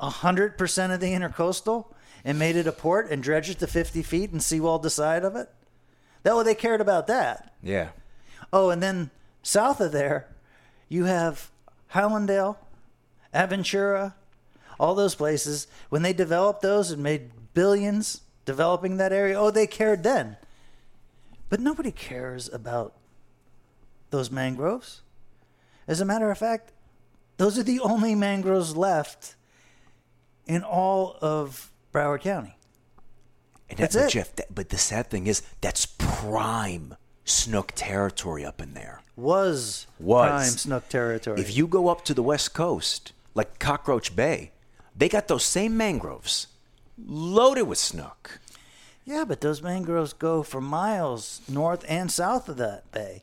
[0.02, 1.86] 100% of the intercoastal
[2.24, 5.24] and made it a port and dredged it to 50 feet and seawalled the side
[5.24, 5.48] of it.
[6.22, 7.54] That way they cared about that.
[7.62, 7.88] Yeah.
[8.52, 9.10] Oh, and then
[9.42, 10.28] south of there,
[10.88, 11.50] you have
[11.92, 12.56] Hallandale,
[13.34, 14.14] Aventura,
[14.78, 15.66] all those places.
[15.88, 20.36] When they developed those and made billions developing that area, oh, they cared then.
[21.48, 22.94] But nobody cares about
[24.10, 25.02] those mangroves.
[25.86, 26.72] As a matter of fact,
[27.36, 29.34] those are the only mangroves left
[30.54, 32.56] in all of Broward County.
[33.68, 34.10] And That's but it.
[34.10, 39.00] Jeff, that, but the sad thing is, that's prime snook territory up in there.
[39.16, 40.28] Was, Was.
[40.28, 41.40] prime snook territory.
[41.40, 44.50] If you go up to the west coast, like Cockroach Bay,
[44.96, 46.48] they got those same mangroves
[47.06, 48.38] loaded with snook.
[49.04, 53.22] yeah, but those mangroves go for miles north and south of that bay.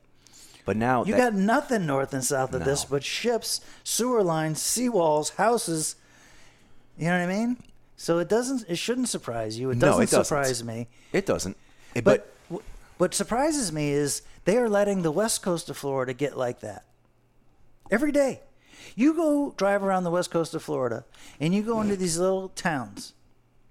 [0.65, 4.60] But now You that- got nothing north and south of this but ships, sewer lines,
[4.60, 5.96] seawalls, houses.
[7.00, 7.58] You know what I mean?
[7.98, 8.66] So it doesn't.
[8.70, 9.72] It shouldn't surprise you.
[9.72, 10.26] It doesn't, it doesn't.
[10.26, 10.88] surprise me.
[11.14, 11.58] it doesn't.
[11.96, 12.62] Eh, But, w
[12.98, 16.84] what surprises me is they are letting the west coast of Florida get like that
[17.90, 18.42] every day.
[18.96, 21.06] You go drive around the west coast of Florida,
[21.40, 23.14] and you go into these little towns.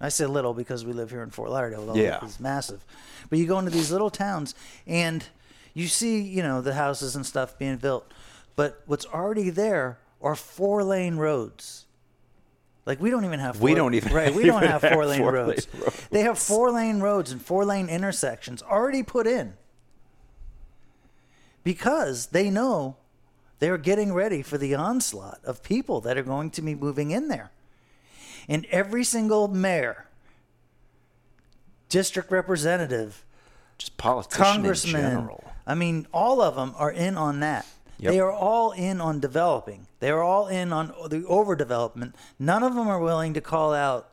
[0.01, 1.81] I say little because we live here in Fort Lauderdale.
[1.81, 2.21] although Yeah.
[2.23, 2.85] it's massive.
[3.29, 4.55] But you go into these little towns,
[4.87, 5.25] and
[5.75, 8.11] you see, you know, the houses and stuff being built.
[8.57, 11.85] But what's already there are four lane roads.
[12.89, 13.57] Like we don't even have.
[13.57, 14.35] Four, We don't even right.
[14.35, 15.69] We don't have four lane roads.
[15.75, 16.09] roads.
[16.09, 19.53] They have four lane roads and four lane intersections already put in
[21.63, 22.97] because they know
[23.59, 27.29] they're getting ready for the onslaught of people that are going to be moving in
[27.29, 27.51] there.
[28.49, 30.07] And every single mayor,
[31.91, 33.23] district representative,
[33.77, 35.29] just politician congressman.
[35.67, 37.67] I mean, all of them are in on that.
[37.99, 38.13] Yep.
[38.13, 39.87] They are all in on developing.
[40.01, 42.15] They are all in on the overdevelopment.
[42.39, 44.09] None of them are willing to call out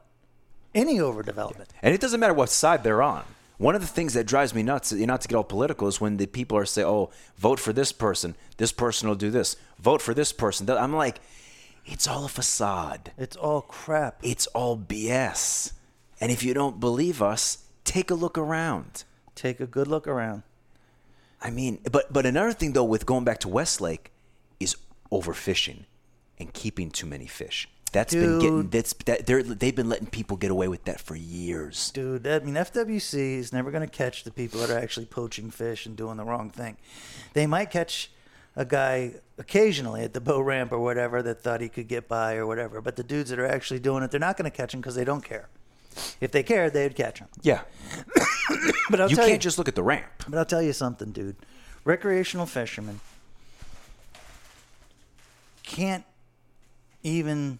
[0.73, 1.67] any overdevelopment.
[1.81, 3.23] And it doesn't matter what side they're on.
[3.57, 6.17] One of the things that drives me nuts, not to get all political, is when
[6.17, 8.35] the people are say, "Oh, vote for this person.
[8.57, 9.55] This person will do this.
[9.79, 11.21] Vote for this person." I'm like,
[11.85, 13.11] it's all a facade.
[13.17, 14.17] It's all crap.
[14.23, 15.71] It's all BS.
[16.19, 19.03] And if you don't believe us, take a look around.
[19.35, 20.43] Take a good look around.
[21.45, 24.11] I mean, but but another thing though, with going back to Westlake,
[24.59, 24.75] is
[25.11, 25.85] overfishing
[26.39, 27.69] and keeping too many fish.
[27.91, 31.15] That's been getting that's that they're they've been letting people get away with that for
[31.15, 31.91] years.
[31.91, 35.51] Dude, I mean, FWC is never going to catch the people that are actually poaching
[35.51, 36.77] fish and doing the wrong thing.
[37.33, 38.09] They might catch
[38.55, 42.37] a guy occasionally at the boat ramp or whatever that thought he could get by
[42.37, 44.73] or whatever, but the dudes that are actually doing it, they're not going to catch
[44.73, 45.47] him because they don't care.
[46.21, 47.27] If they cared, they'd catch him.
[47.41, 47.61] Yeah,
[48.89, 50.05] But I'll you tell can't you, just look at the ramp.
[50.27, 51.35] But I'll tell you something, dude.
[51.83, 52.99] Recreational fishermen
[55.63, 56.03] can't
[57.03, 57.59] even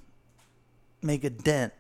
[1.01, 1.73] make a dent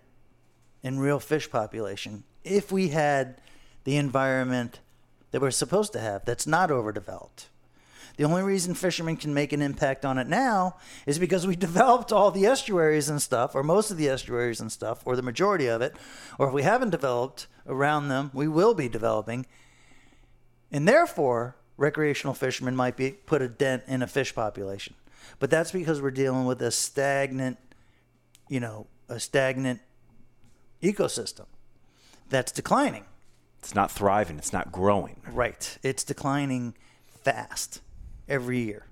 [0.83, 3.41] in real fish population if we had
[3.83, 4.79] the environment
[5.31, 7.47] that we're supposed to have that's not overdeveloped.
[8.17, 12.11] The only reason fishermen can make an impact on it now is because we developed
[12.11, 15.67] all the estuaries and stuff, or most of the estuaries and stuff, or the majority
[15.67, 15.95] of it.
[16.39, 19.45] Or if we haven't developed around them, we will be developing.
[20.71, 24.95] And therefore, recreational fishermen might be put a dent in a fish population.
[25.39, 27.57] But that's because we're dealing with a stagnant,
[28.47, 29.81] you know, a stagnant
[30.81, 31.45] ecosystem
[32.29, 33.05] that's declining.
[33.59, 34.37] It's not thriving.
[34.37, 35.21] It's not growing.
[35.27, 35.77] Right.
[35.81, 36.75] It's declining
[37.23, 37.81] fast
[38.27, 38.85] every year.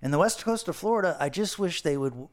[0.00, 2.28] And the west coast of Florida, I just wish they would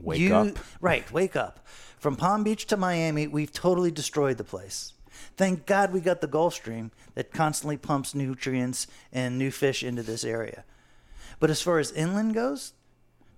[0.00, 0.58] Wake you, up.
[0.80, 1.66] Right, wake up.
[1.98, 4.92] From Palm Beach to Miami, we've totally destroyed the place.
[5.36, 10.02] Thank God we got the Gulf Stream that constantly pumps nutrients and new fish into
[10.02, 10.64] this area.
[11.40, 12.72] But as far as inland goes,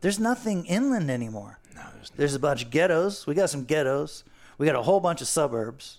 [0.01, 1.59] there's nothing inland anymore.
[1.75, 3.27] No, there's There's a bunch of ghettos.
[3.27, 4.25] We got some ghettos.
[4.59, 5.99] We got a whole bunch of suburbs.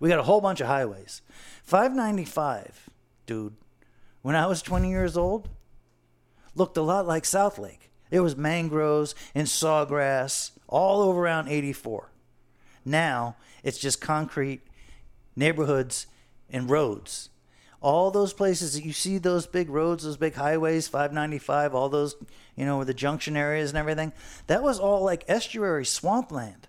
[0.00, 1.22] We got a whole bunch of highways.
[1.64, 2.88] 595,
[3.26, 3.54] dude,
[4.22, 5.48] when I was 20 years old,
[6.54, 7.90] looked a lot like South Lake.
[8.10, 12.10] It was mangroves and sawgrass all over around 84.
[12.84, 14.62] Now it's just concrete
[15.36, 16.06] neighborhoods
[16.50, 17.30] and roads.
[17.80, 22.16] All those places that you see those big roads, those big highways, 595, all those,
[22.56, 24.12] you know, the junction areas and everything,
[24.48, 26.66] that was all like estuary swampland,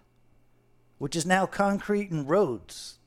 [0.99, 2.98] which is now concrete and roads.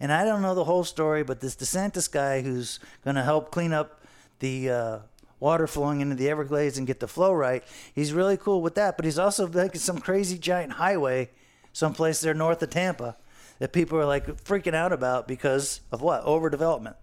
[0.00, 3.50] And I don't know the whole story, but this DeSantis guy who's going to help
[3.50, 4.00] clean up
[4.40, 4.98] the uh,
[5.40, 7.62] water flowing into the Everglades and get the flow right,
[7.94, 8.96] he's really cool with that.
[8.96, 11.30] But he's also making some crazy giant highway
[11.72, 13.16] someplace there north of Tampa
[13.58, 16.24] that people are like freaking out about because of what?
[16.24, 16.94] Overdevelopment.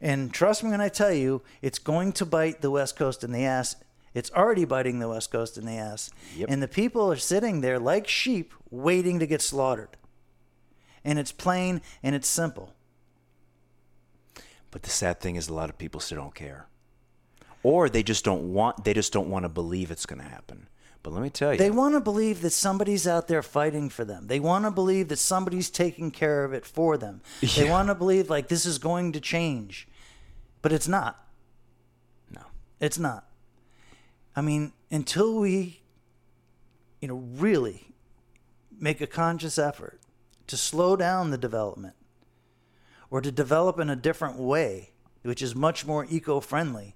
[0.00, 3.32] And trust me when I tell you, it's going to bite the West Coast in
[3.32, 3.76] the ass.
[4.14, 6.10] It's already biting the West Coast in the ass.
[6.36, 6.48] Yep.
[6.50, 9.90] And the people are sitting there like sheep waiting to get slaughtered.
[11.06, 12.74] And it's plain and it's simple.
[14.70, 16.66] But the sad thing is, a lot of people still don't care,
[17.62, 18.84] or they just don't want.
[18.84, 20.68] They just don't want to believe it's going to happen.
[21.02, 24.04] But let me tell you, They want to believe that somebody's out there fighting for
[24.04, 24.26] them.
[24.26, 27.22] They want to believe that somebody's taking care of it for them.
[27.54, 29.86] They want to believe like this is going to change.
[30.62, 31.24] But it's not.
[32.28, 32.42] no,
[32.80, 33.24] It's not.
[34.34, 35.80] I mean, until we,
[37.00, 37.94] you know, really
[38.76, 40.00] make a conscious effort
[40.46, 41.94] to slow down the development
[43.10, 44.90] or to develop in a different way,
[45.22, 46.94] which is much more eco friendly.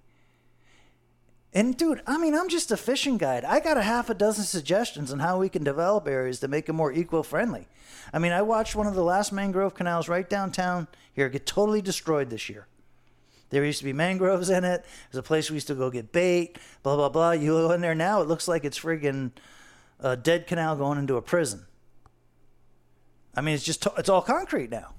[1.53, 3.45] And dude, I mean, I'm just a fishing guide.
[3.45, 6.67] I got a half a dozen suggestions on how we can develop areas to make
[6.67, 7.67] them more eco friendly.
[8.13, 11.83] I mean, I watched one of the last mangrove canals right downtown here get totally
[11.83, 12.67] destroyed this year.
[13.51, 14.85] There used to be mangroves in it.
[15.11, 17.33] There's a place we used to go get bait, blah, blah, blah.
[17.33, 19.33] You go in there now, it looks like it's friggin'
[19.99, 21.67] a dead canal going into a prison.
[23.37, 24.93] I mean, it's just, it's all concrete now.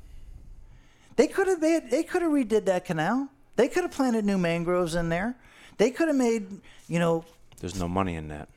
[1.15, 3.29] They could have made, they could have redid that canal.
[3.55, 5.35] They could have planted new mangroves in there.
[5.77, 6.47] They could have made,
[6.87, 7.25] you know,
[7.59, 8.49] there's no money in that.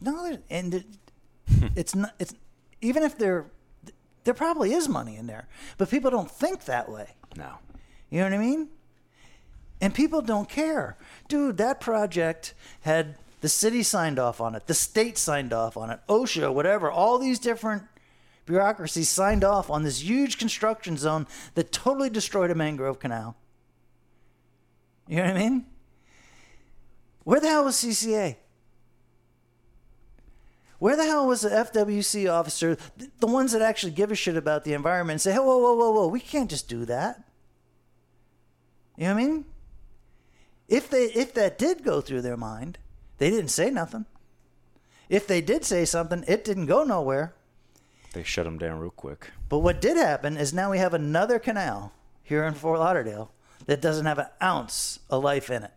[0.00, 0.86] no, and it,
[1.76, 2.34] it's not, it's,
[2.80, 3.46] even if there,
[4.24, 7.14] there probably is money in there, but people don't think that way.
[7.36, 7.52] No,
[8.10, 8.68] You know what I mean?
[9.80, 10.96] And people don't care.
[11.28, 15.90] Dude, that project had the city signed off on it, the state signed off on
[15.90, 17.84] it, OSHA, whatever, all these different
[18.48, 23.36] bureaucracies signed off on this huge construction zone that totally destroyed a mangrove canal.
[25.06, 25.66] You know what I mean?
[27.24, 28.36] Where the hell was CCA?
[30.78, 32.76] Where the hell was the FWC officer,
[33.18, 35.74] the ones that actually give a shit about the environment and say, hey, whoa, whoa,
[35.74, 37.24] whoa, whoa, we can't just do that?
[38.96, 39.44] You know what I mean?
[40.68, 42.78] If they if that did go through their mind,
[43.18, 44.06] they didn't say nothing.
[45.08, 47.34] If they did say something, it didn't go nowhere.
[48.12, 49.30] They shut them down real quick.
[49.48, 51.92] But what did happen is now we have another canal
[52.22, 53.32] here in Fort Lauderdale
[53.66, 55.72] that doesn't have an ounce of life in it.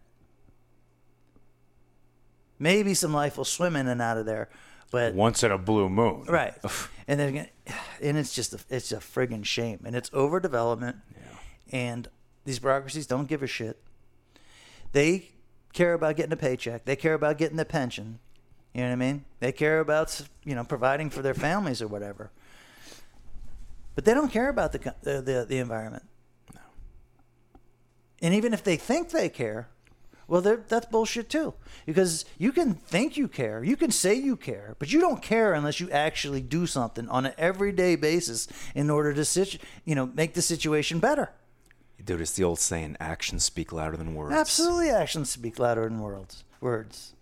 [2.59, 4.49] Maybe some life will swim in and out of there,
[4.91, 6.53] but Once in a blue moon, right.
[7.07, 7.47] And they're
[8.01, 11.01] and it's just a, it's a friggin' shame, and it's overdevelopment,
[11.71, 12.07] and
[12.45, 13.81] these bureaucracies don't give a shit.
[14.93, 15.29] They
[15.73, 16.85] care about getting a paycheck.
[16.85, 18.19] They care about getting the pension.
[18.73, 19.25] You know what I mean?
[19.39, 22.31] They care about you know providing for their families or whatever.
[23.95, 26.03] But they don't care about the the the, the environment.
[28.21, 29.67] And even if they think they care,
[30.27, 31.55] well, that's bullshit too.
[31.87, 35.53] Because you can think you care, you can say you care, but you don't care
[35.53, 40.05] unless you actually do something on an everyday basis in order to situ- you know
[40.05, 41.31] make the situation better.
[42.03, 42.21] dude.
[42.21, 46.43] It's the old saying: "Actions speak louder than words." Absolutely, actions speak louder than words.
[46.61, 47.13] Words.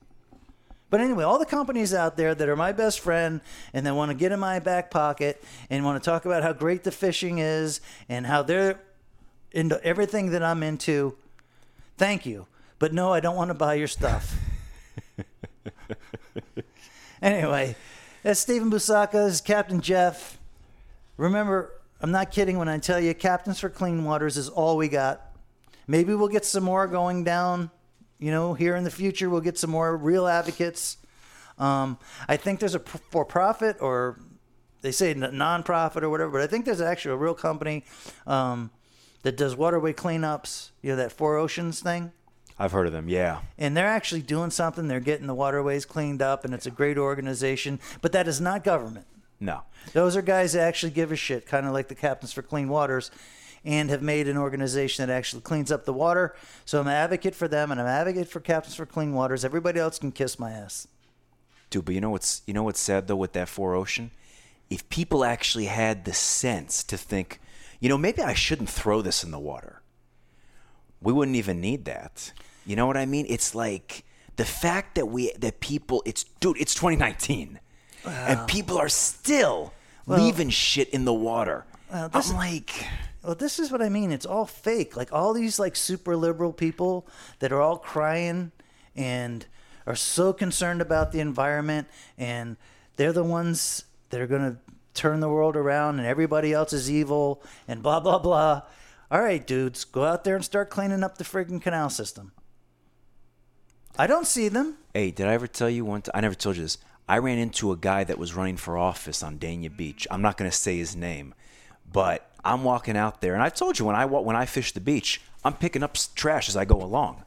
[0.90, 3.42] But anyway, all the companies out there that are my best friend
[3.74, 6.54] and that want to get in my back pocket and want to talk about how
[6.54, 8.80] great the fishing is and how they're
[9.52, 11.16] into everything that I'm into,
[11.98, 12.48] thank you.
[12.80, 14.36] But no, I don't want to buy your stuff.
[17.22, 17.76] anyway,
[18.24, 19.12] that's Stephen Busaka.
[19.12, 20.38] This is Captain Jeff.
[21.18, 24.88] Remember, I'm not kidding when I tell you Captains for Clean Waters is all we
[24.88, 25.22] got.
[25.88, 27.72] Maybe we'll get some more going down,
[28.20, 29.30] you know, here in the future.
[29.30, 30.98] We'll get some more real advocates.
[31.58, 31.98] Um,
[32.28, 34.20] I think there's a for profit or
[34.82, 37.84] they say non-profit or whatever, but I think there's actually a real company
[38.26, 38.72] um,
[39.24, 42.12] that does waterway cleanups, you know, that Four Oceans thing.
[42.58, 43.08] I've heard of them.
[43.08, 43.40] Yeah.
[43.58, 44.88] and they're actually doing something.
[44.90, 47.80] They're getting the waterways cleaned up, and it's a great organization.
[48.02, 49.06] But that is not government.
[49.40, 49.62] No.
[49.94, 52.68] Those are guys that actually give a shit, kind of like the Captains for Clean
[52.68, 53.12] Waters,
[53.66, 56.36] and have made an organization that actually cleans up the water.
[56.66, 59.44] So I'm an advocate for them, and I'm an advocate for Captains for Clean Waters.
[59.44, 60.88] Everybody else can kiss my ass.
[61.70, 64.12] Dude, but you know what's you know what's sad though with that four ocean?
[64.70, 67.40] If people actually had the sense to think,
[67.80, 69.82] you know, maybe I shouldn't throw this in the water.
[71.02, 72.34] We wouldn't even need that.
[72.66, 73.26] You know what I mean?
[73.30, 74.04] It's like
[74.36, 77.60] the fact that we that people it's dude, it's 2019.
[78.06, 79.74] And people are still
[80.08, 81.66] leaving shit in the water.
[81.92, 82.72] Well, this- I'm like
[83.24, 84.12] Well, this is what I mean.
[84.12, 84.96] It's all fake.
[84.96, 87.08] Like all these like super liberal people
[87.40, 88.52] that are all crying
[88.96, 89.46] and
[89.86, 92.58] are so concerned about the environment and
[92.96, 94.58] they're the ones that are going to
[94.94, 98.62] turn the world around and everybody else is evil and blah blah blah.
[99.12, 102.32] All right, dudes, go out there and start cleaning up the friggin' canal system.
[103.98, 104.78] I don't see them.
[104.94, 106.12] Hey, did I ever tell you one time?
[106.14, 106.78] I never told you this.
[107.08, 110.08] I ran into a guy that was running for office on Dania Beach.
[110.12, 111.34] I'm not going to say his name,
[111.92, 114.80] but I'm walking out there, and I've told you when I when I fish the
[114.80, 117.24] beach, I'm picking up trash as I go along.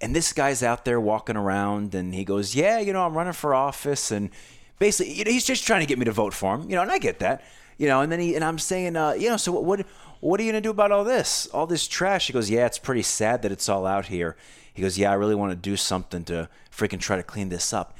[0.00, 3.34] And this guy's out there walking around, and he goes, "Yeah, you know, I'm running
[3.34, 4.30] for office," and
[4.78, 6.82] basically, you know, he's just trying to get me to vote for him, you know,
[6.82, 7.42] and I get that,
[7.76, 8.00] you know.
[8.00, 9.86] And then he and I'm saying, uh, you know, so what, what
[10.20, 12.26] what are you gonna do about all this, all this trash?
[12.26, 14.36] He goes, "Yeah, it's pretty sad that it's all out here."
[14.72, 17.72] He goes, "Yeah, I really want to do something to freaking try to clean this
[17.72, 17.96] up."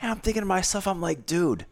[0.00, 1.66] And I'm thinking to myself, I'm like, dude,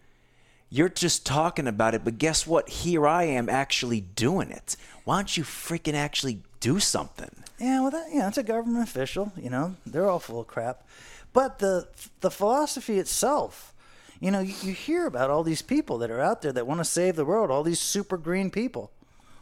[0.70, 2.68] you're just talking about it, but guess what?
[2.68, 4.76] Here I am actually doing it.
[5.04, 7.30] Why don't you freaking actually do something?
[7.58, 9.32] Yeah, well, that, yeah, it's a government official.
[9.36, 10.86] You know, they're all full of crap.
[11.32, 11.88] But the
[12.20, 13.74] the philosophy itself,
[14.20, 16.80] you know, you, you hear about all these people that are out there that want
[16.80, 17.50] to save the world.
[17.50, 18.90] All these super green people.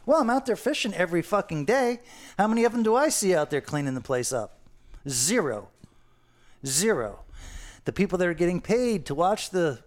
[0.07, 2.01] Well, I'm out there fishing every fucking day.
[2.39, 4.59] How many of them do I see out there cleaning the place up?
[5.09, 5.69] Zero.
[6.67, 7.21] Zero.
[7.87, 9.84] The people that are getting paid to watch the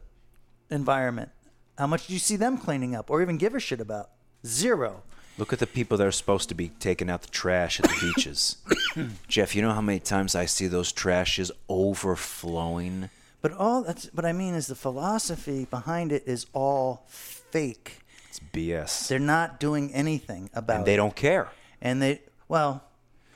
[0.70, 1.30] environment.
[1.78, 4.09] How much do you see them cleaning up or even give a shit about?
[4.45, 5.03] Zero.
[5.38, 7.95] Look at the people that are supposed to be taking out the trash at the
[8.15, 8.57] beaches.
[9.28, 13.09] Jeff, you know how many times I see those trashes overflowing?
[13.41, 17.99] But all that's what I mean is the philosophy behind it is all fake.
[18.30, 19.07] It's BS.
[19.07, 20.78] They're not doing anything about it.
[20.78, 20.97] and they it.
[20.97, 21.49] don't care.
[21.82, 22.84] And they well,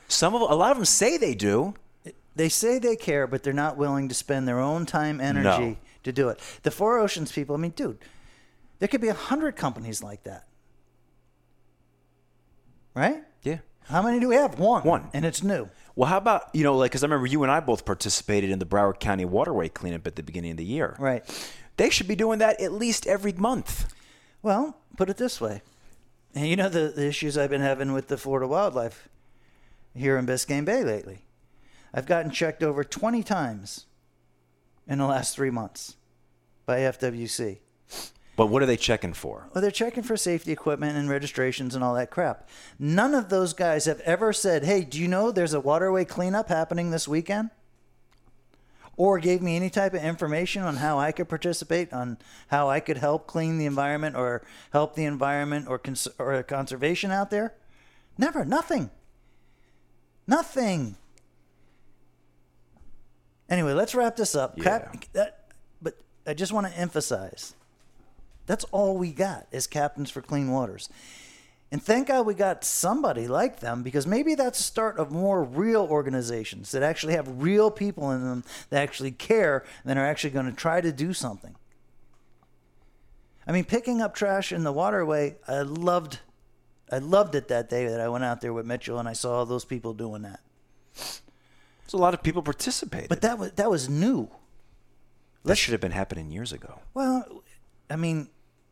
[0.08, 1.74] Some of a lot of them say they do.
[2.34, 5.78] they say they care, but they're not willing to spend their own time, energy.
[6.04, 6.40] To do it.
[6.62, 7.98] The Four Oceans people, I mean, dude,
[8.78, 10.46] there could be a hundred companies like that.
[12.94, 13.22] Right?
[13.42, 13.58] Yeah.
[13.84, 14.58] How many do we have?
[14.58, 14.82] One.
[14.82, 15.08] One.
[15.12, 15.68] And it's new.
[15.94, 18.58] Well, how about you know, like, because I remember you and I both participated in
[18.58, 20.96] the Broward County waterway cleanup at the beginning of the year.
[20.98, 21.24] Right.
[21.76, 23.92] They should be doing that at least every month.
[24.42, 25.62] Well, put it this way.
[26.34, 29.08] And you know the, the issues I've been having with the Florida wildlife
[29.94, 31.24] here in Biscayne Bay lately.
[31.92, 33.86] I've gotten checked over 20 times
[34.92, 35.96] in the last three months
[36.66, 37.60] by FWC.
[38.36, 39.48] But what are they checking for?
[39.52, 42.48] Well, they're checking for safety equipment and registrations and all that crap.
[42.78, 46.50] None of those guys have ever said, hey, do you know there's a waterway cleanup
[46.50, 47.50] happening this weekend?
[48.98, 52.18] Or gave me any type of information on how I could participate, on
[52.48, 57.10] how I could help clean the environment or help the environment or, cons- or conservation
[57.10, 57.54] out there?
[58.18, 58.44] Never.
[58.44, 58.90] Nothing.
[60.26, 60.96] Nothing.
[63.52, 64.58] Anyway, let's wrap this up.
[64.58, 65.44] Cap- that,
[65.82, 67.54] but I just want to emphasize
[68.46, 70.88] that's all we got is captains for clean waters.
[71.70, 75.44] And thank God we got somebody like them because maybe that's the start of more
[75.44, 80.30] real organizations that actually have real people in them that actually care and are actually
[80.30, 81.54] going to try to do something.
[83.46, 86.20] I mean, picking up trash in the waterway, I loved
[86.90, 89.32] I loved it that day that I went out there with Mitchell and I saw
[89.32, 90.40] all those people doing that.
[91.84, 93.08] There's a lot of people participating.
[93.08, 94.28] But that was that was new.
[95.44, 96.80] that should have been happening years ago.
[96.94, 97.42] Well,
[97.90, 98.28] I mean,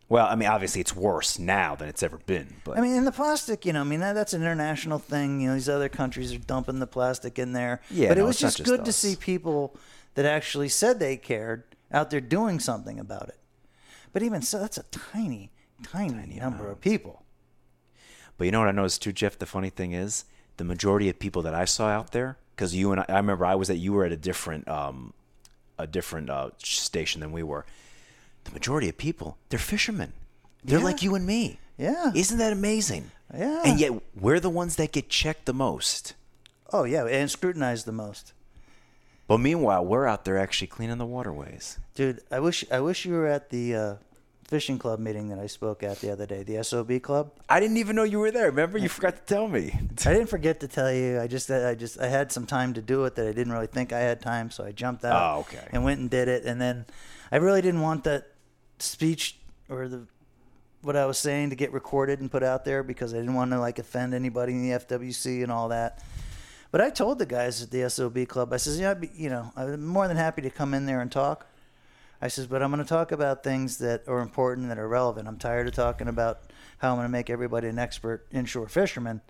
[0.09, 2.57] Well, I mean, obviously it's worse now than it's ever been.
[2.65, 5.41] But I mean, in the plastic, you know, I mean, that, that's an international thing.
[5.41, 7.81] You know, these other countries are dumping the plastic in there.
[7.91, 9.77] Yeah, but it was just just good to see people
[10.15, 13.39] that actually said they cared out there doing something about it.
[14.13, 15.51] But even so, that's a tiny,
[15.83, 17.25] tiny, number of people.
[18.37, 19.39] But you know what I noticed too, Jeff?
[19.39, 20.25] The funny thing is,
[20.57, 23.47] the majority of people that I saw out there, because you and I, I remember
[23.47, 25.15] I was at, you were at a different, um,
[25.79, 27.65] a different uh, station than we were.
[28.45, 30.13] The majority of people, they're fishermen.
[30.63, 30.85] They're Yeah.
[30.85, 31.59] like you and me.
[31.79, 32.13] Yeah.
[32.15, 33.13] Isn't that amazing?
[33.35, 33.63] Yeah.
[33.65, 36.13] And yet we're the ones that get checked the most.
[36.71, 38.35] Oh yeah, and scrutinized the most,
[39.27, 41.79] But meanwhile, we're out there actually cleaning the waterways.
[41.95, 42.21] dude.
[42.31, 43.95] I wish I wish you were at the uh,
[44.51, 47.30] fishing club meeting that I spoke at the other day, the SOB club.
[47.48, 48.46] I didn't even know you were there.
[48.46, 49.70] Remember, you forgot to tell me.
[50.05, 51.20] I didn't forget to tell you.
[51.20, 53.68] I just I just I had some time to do it that I didn't really
[53.68, 55.66] think I had time, so I jumped out Oh, okay.
[55.72, 56.44] and went and did it.
[56.44, 56.84] And then
[57.32, 58.26] I really didn't want that
[58.80, 59.38] speech
[59.68, 60.07] or the
[60.82, 63.51] what I was saying to get recorded and put out there because I didn't want
[63.53, 66.03] to like offend anybody in the FWC and all that.
[66.72, 69.28] But I told the guys at the SOB club, I says, yeah, I'd be, you
[69.28, 71.46] know, I'm more than happy to come in there and talk.
[72.23, 75.27] I says, but I'm going to talk about things that are important, that are relevant.
[75.27, 76.41] I'm tired of talking about
[76.79, 79.23] how I'm going to make everybody an expert inshore fisherman.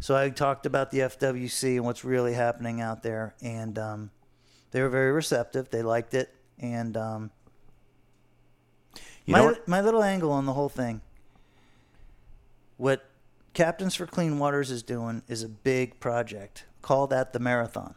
[0.00, 4.10] So I talked about the FWC and what's really happening out there, and um,
[4.70, 5.70] they were very receptive.
[5.70, 7.30] They liked it, and um,
[9.24, 11.00] You my my little angle on the whole thing.
[12.76, 13.08] What
[13.54, 16.64] Captains for Clean Waters is doing is a big project.
[16.82, 17.94] Call that the marathon.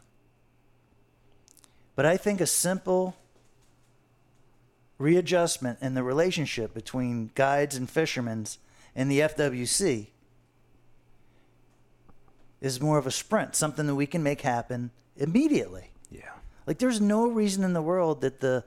[1.94, 3.16] But I think a simple
[4.98, 8.46] readjustment in the relationship between guides and fishermen
[8.94, 10.08] and the FWC
[12.60, 15.92] is more of a sprint, something that we can make happen immediately.
[16.10, 16.32] Yeah.
[16.66, 18.64] Like, there's no reason in the world that the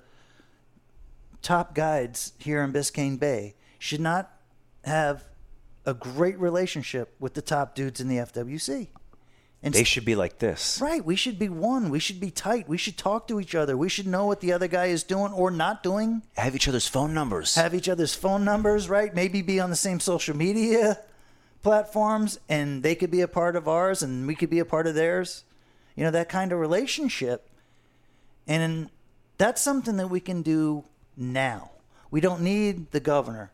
[1.42, 4.32] top guides here in Biscayne Bay should not
[4.86, 5.26] have
[5.86, 8.88] a great relationship with the top dudes in the FWC.
[9.64, 10.80] And They should be like this.
[10.82, 11.92] right, we should be one.
[11.92, 12.68] We should be tight.
[12.68, 13.78] We should talk to each other.
[13.78, 16.24] We should know what the other guy is doing or not doing.
[16.36, 17.54] Have each other's phone numbers.
[17.56, 19.14] Have each other's phone numbers, right?
[19.14, 21.00] Maybe be on the same social media
[21.62, 24.88] platforms and they could be a part of ours and we could be a part
[24.88, 25.44] of theirs.
[25.96, 27.48] You know, that kind of relationship.
[28.48, 28.90] And
[29.38, 30.86] that's something that we can do
[31.16, 31.70] now.
[32.10, 33.52] We don't need the governor.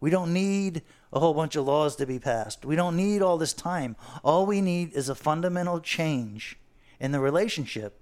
[0.00, 0.82] We don't need
[1.12, 2.64] a whole bunch of laws to be passed.
[2.64, 3.96] We don't need all this time.
[4.24, 6.58] All we need is a fundamental change
[6.98, 7.98] in the relationship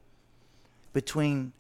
[0.93, 1.53] between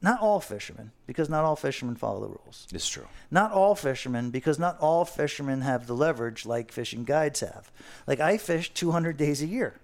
[0.00, 2.68] not all fishermen, because not all fishermen follow the rules.
[2.72, 3.08] it's true.
[3.30, 7.72] Not all fishermen, because not all fishermen have the leverage like fishing guides have.
[8.06, 9.74] Like I fish 200 days a year.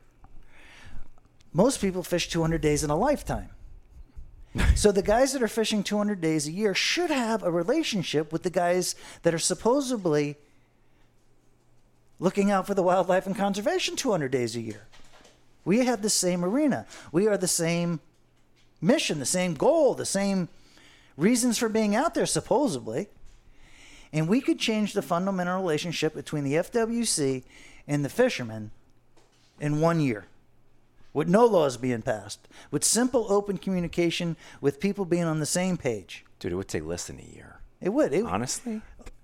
[1.53, 3.51] Most people fish 200 days in a lifetime.
[4.75, 8.43] so the guys that are fishing 200 days a year should have a relationship with
[8.43, 10.37] the guys that are supposedly
[12.21, 14.87] looking out for the wildlife and conservation 200 days a year.
[15.65, 16.87] We have the same arena.
[17.11, 18.01] We are the same
[18.81, 20.49] mission, the same goal, the same
[21.17, 23.09] reasons for being out there, supposedly.
[24.13, 27.43] And we could change the fundamental relationship between the FWC
[27.89, 28.71] and the fishermen
[29.59, 30.27] in one year
[31.15, 35.79] with no laws being passed, with simple open communication, with people being on the same
[35.79, 36.27] page.
[36.39, 37.61] Dude, it would take less than a year.
[37.81, 38.13] It would.
[38.13, 38.83] It, Honestly?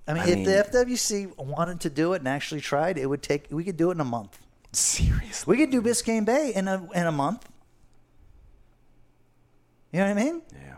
[0.09, 3.07] I mean, I if mean- the FWC wanted to do it and actually tried, it
[3.07, 3.49] would take.
[3.51, 4.38] We could do it in a month.
[4.72, 5.51] Seriously.
[5.51, 7.49] We could do Biscayne Bay in a in a month.
[9.93, 10.43] You know what I mean?
[10.53, 10.76] Yeah.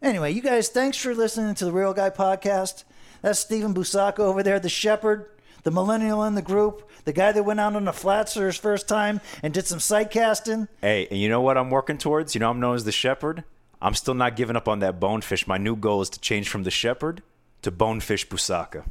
[0.00, 2.84] Anyway, you guys, thanks for listening to the Real Guy Podcast.
[3.20, 5.26] That's Stephen Busacco over there, the shepherd,
[5.62, 8.56] the millennial in the group, the guy that went out on the flats for his
[8.56, 10.68] first time and did some sight casting.
[10.80, 12.34] Hey, and you know what I'm working towards?
[12.34, 13.44] You know I'm known as the shepherd?
[13.80, 15.46] I'm still not giving up on that bonefish.
[15.46, 17.22] My new goal is to change from the shepherd
[17.62, 18.84] to bonefish Busaka.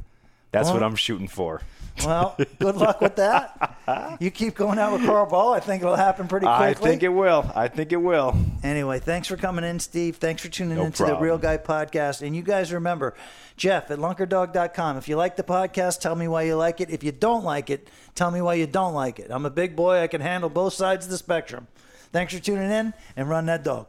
[0.52, 1.62] That's what I'm shooting for.
[2.04, 3.74] Well, good luck with that.
[4.20, 5.54] You keep going out with Carl Ball.
[5.54, 6.66] I think it'll happen pretty quickly.
[6.66, 7.50] I think it will.
[7.54, 8.36] I think it will.
[8.62, 10.16] Anyway, thanks for coming in, Steve.
[10.16, 11.16] Thanks for tuning No in to the.
[11.16, 12.20] Real Guy Podcast.
[12.20, 13.14] And you guys remember,
[13.56, 14.98] Jeff at lunkerdog.com.
[14.98, 16.90] If you like the podcast, tell me why you like it.
[16.90, 19.28] If you don't like it, tell me why you don't like it.
[19.30, 20.00] I'm a big boy.
[20.00, 21.66] I can handle both sides of the spectrum.
[22.12, 23.86] Thanks for tuning in and run that dog.